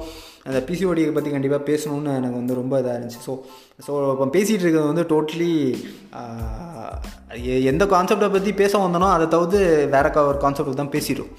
[0.48, 3.22] அந்த பிசிஓடியை பற்றி கண்டிப்பாக பேசணுன்னு எனக்கு வந்து ரொம்ப இதாக இருந்துச்சு.
[3.28, 3.34] ஸோ
[3.86, 5.54] ஸோ இப்போ பேசிகிட்டு இருக்கிறது வந்து டோட்டலி
[7.72, 9.62] எந்த கான்செப்டை பற்றி பேச வந்தனோ அதை தவிர்த்து
[9.96, 11.32] வேற ஒரு கான்செப்ட் தான் பேசிடும்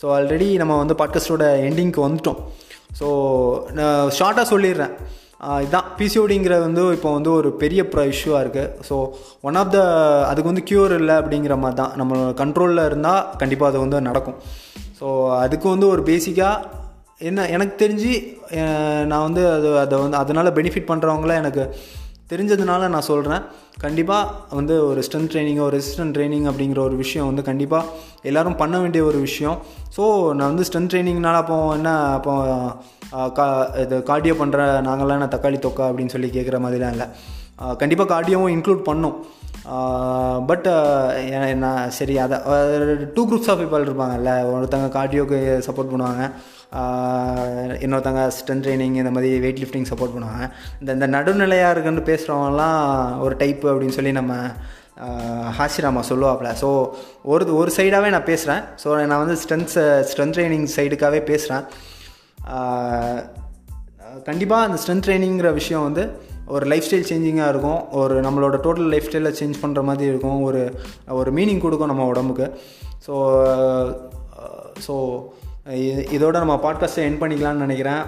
[0.00, 2.40] ஸோ ஸோ ஆல்ரெடி நம்ம வந்து பாட்காஸ்டோட எண்டிங்க்கு வந்துட்டோம்.
[2.98, 3.06] ஸோ
[3.76, 4.92] நான் ஷார்ட்டாக சொல்லிடுறேன்.
[5.62, 8.96] இதுதான் பிசிஓடிங்கிறது வந்து இப்போ வந்து ஒரு பெரிய ப்ர இஷ்யூவாக இருக்குது ஸோ
[9.48, 9.80] ஒன் ஆஃப் த
[10.30, 14.38] அதுக்கு வந்து க்யூர் இல்லை அப்படிங்கிற மாதிரி தான் நம்ம கண்ட்ரோலில் இருந்தால் கண்டிப்பாக அது வந்து நடக்கும்.
[15.00, 15.06] ஸோ
[15.44, 16.82] அதுக்கு வந்து ஒரு பேசிக்காக
[17.28, 18.12] என்ன எனக்கு தெரிஞ்சு
[19.10, 21.64] நான் வந்து அது அதை வந்து அதனால் பெனிஃபிட் பண்ணுறவங்கள எனக்கு
[22.32, 23.42] தெரிஞ்சதுனால நான் சொல்கிறேன்
[23.82, 27.90] கண்டிப்பாக வந்து ஒரு ஸ்ட்ரென்த் ட்ரைனிங்கோ ரெசிஸ்டன்ட் ட்ரைனிங் அப்படிங்கிற ஒரு விஷயம் வந்து கண்டிப்பாக
[28.30, 29.58] எல்லோரும் பண்ண வேண்டிய ஒரு விஷயம்.
[29.96, 30.02] ஸோ
[30.38, 32.34] நான் வந்து ஸ்ட்ரென்த் ட்ரைனிங்னால அப்போ என்ன அப்போ
[33.38, 33.46] கா
[33.84, 34.58] இது கார்டியோ பண்ணுற
[34.88, 37.08] நாங்களாம் என்ன தக்காளி தொக்கா அப்படின்னு சொல்லி கேட்குற மாதிரிலாம் இல்லை.
[37.82, 39.16] கண்டிப்பாக கார்டியோவும் இன்க்ளூட் பண்ணும்.
[40.48, 40.66] பட்
[41.62, 42.38] நான் சரி அதை
[43.14, 46.24] டூ குரூப்ஸ் ஆஃப் பீப்பிள் இருப்பாங்கல்ல ஒருத்தங்க கார்டியோக்கு சப்போர்ட் பண்ணுவாங்க.
[47.84, 50.46] இன்னொருத்தங்க ஸ்ட்ரென்த் ட்ரைனிங் இந்த மாதிரி வெயிட் லிஃப்டிங் சப்போர்ட் பண்ணுவாங்க.
[50.80, 52.80] இந்த இந்த நடுநிலையாக இருக்குன்னு பேசுகிறவங்கலாம்
[53.20, 54.34] ஒரு டைப்பு அப்படின்னு சொல்லி நம்ம
[55.58, 56.50] ஹாசிராமா சொல்லுவாப்பில்.
[56.62, 56.68] ஸோ
[57.22, 59.78] ஒரு ஒரு சைடாகவே நான் பேசுகிறேன் ஸோ நான் வந்து ஸ்ட்ரென்த்ஸ்
[60.10, 61.64] ஸ்ட்ரென்த் ட்ரைனிங் சைடுக்காகவே பேசுகிறேன்
[64.24, 66.02] கண்டிப்பாக அந்த ஸ்ட்ரென்த் ட்ரைனிங்கிற விஷயம் வந்து
[66.46, 67.90] ஒரு லைஃப் ஸ்டைல் சேஞ்சிங்காக இருக்கும்.
[67.90, 70.42] ஒரு நம்மளோட டோட்டல் லைஃப் ஸ்டைலை சேஞ்ச் பண்ணுற மாதிரி இருக்கும்.
[70.42, 70.60] ஒரு
[71.08, 72.46] ஒரு மீனிங் கொடுக்கும் நம்ம உடம்புக்கு.
[73.06, 73.14] ஸோ
[74.86, 74.94] ஸோ
[75.66, 78.02] இதோட நம்ம பாட்காஸ்ட்டை என் பண்ணிக்கலாம்னு நினைக்கிறேன்.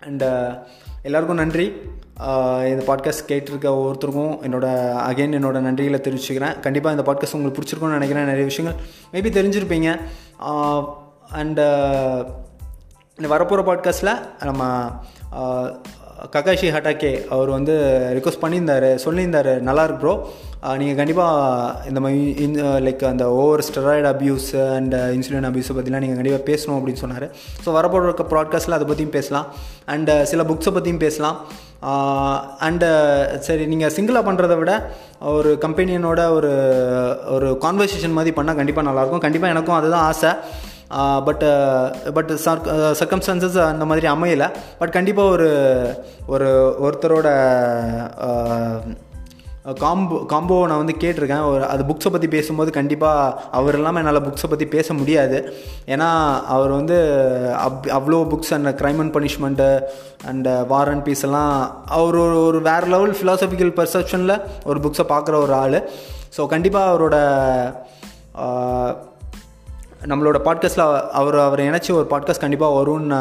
[0.00, 0.58] அண்டு
[1.02, 1.66] எல்லாருக்கும் நன்றி.
[2.70, 4.66] இந்த பாட்காஸ்ட் கேட்டிருக்க ஒவ்வொருத்தருக்கும் என்னோட
[5.10, 6.60] அகைன் என்னோட நன்றிகளை தெரிவிச்சுக்கிறேன்.
[6.60, 8.80] கண்டிப்பாக இந்த பாட்காஸ்ட் உங்களுக்கு பிடிச்சிருக்கும்னு நினைக்கிறேன் நிறைய விஷயங்கள்
[9.12, 9.90] மேபி தெரிஞ்சிருப்பீங்க.
[11.32, 11.64] அண்டு
[13.18, 14.90] இந்த வரப்போகிற பாட்காஸ்ட்டில் நம்ம
[16.32, 17.74] ககாஷி ஹட்டாக்கே அவர் வந்து
[18.16, 19.52] ரிக்வஸ்ட் பண்ணியிருந்தார் சொல்லியிருந்தார்.
[19.68, 20.14] நல்லாயிருக்கு ப்ரோ
[20.80, 26.18] நீங்கள் கண்டிப்பாக இந்த மாதிரி இந்த லைக் அந்த over steroid abuse and insulin அப்யூஸை பற்றிலாம் நீங்கள்
[26.20, 27.26] கண்டிப்பாக பேசணும் அப்படின்னு சொன்னார்.
[27.64, 29.46] ஸோ வரப்போகிற ப்ராட்காஸ்ட்டில் அதை பற்றியும் பேசலாம்.
[29.94, 31.38] அண்டு சில புக்ஸை பற்றியும் பேசலாம்.
[32.68, 32.88] அண்டு
[33.46, 34.72] சரி நீங்கள் சிங்கிளாக பண்ணுறத விட
[35.38, 36.52] ஒரு கம்பெனியனோட ஒரு
[37.34, 39.24] ஒரு கான்வர்சேஷன் மாதிரி பண்ணால் கண்டிப்பாக நல்லாயிருக்கும்.
[39.26, 40.32] கண்டிப்பாக எனக்கும் அதுதான் ஆசை.
[41.26, 41.48] பட்டு
[42.16, 42.68] பட் சர்க்
[43.00, 44.48] சர்க்கம்ஸ்டான்சஸ் அந்த மாதிரி அமையலை.
[44.78, 45.48] பட் கண்டிப்பாக ஒரு
[46.34, 46.48] ஒரு
[46.86, 47.28] ஒருத்தரோட
[49.74, 51.44] காம்போ காம்போ நான் வந்து கேட்டிருக்கேன்.
[51.50, 55.38] ஒரு அது புக்ஸை பற்றி பேசும்போது கண்டிப்பாக அவர் இல்லாமல் என்னால் புக்ஸை பற்றி பேச முடியாது.
[55.86, 56.08] ஏன்னா
[56.54, 56.96] அவர் வந்து
[57.64, 59.68] அப் அவ்வளோ books and crime and punishment
[60.30, 61.54] and war and peace எல்லாம்
[61.96, 65.78] அவர் ஒரு ஒரு வேறு லெவல் ஃபிலாசபிக்கல் பர்செப்ஷனில் ஒரு புக்ஸை பார்க்குற ஒரு ஆள்.
[66.36, 67.16] ஸோ கண்டிப்பாக அவரோட
[70.10, 70.86] நம்மளோட பாட்காஸ்ட்டில்
[71.20, 73.18] அவர் அவரை இணைச்சி ஒரு பாட்காஸ்ட் கண்டிப்பாக வரும்னு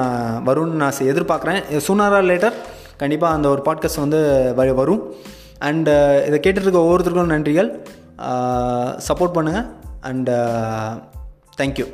[0.49, 1.61] வரும்னு நான் எதிர்பார்க்குறேன்.
[1.87, 2.57] சூனாரா லேட்டர்
[2.97, 4.21] கண்டிப்பாக அந்த ஒரு பாட்காஸ்ட் வந்து
[4.81, 5.03] வரும்.
[5.59, 7.69] அண்டு uh, இதை கேட்டுருக்க ஒவ்வொருத்தருக்கும் நன்றிகள்.
[9.07, 9.67] சப்போர்ட் பண்ணுங்கள்
[10.03, 10.33] அண்டு
[11.57, 11.85] தேங்க்யூ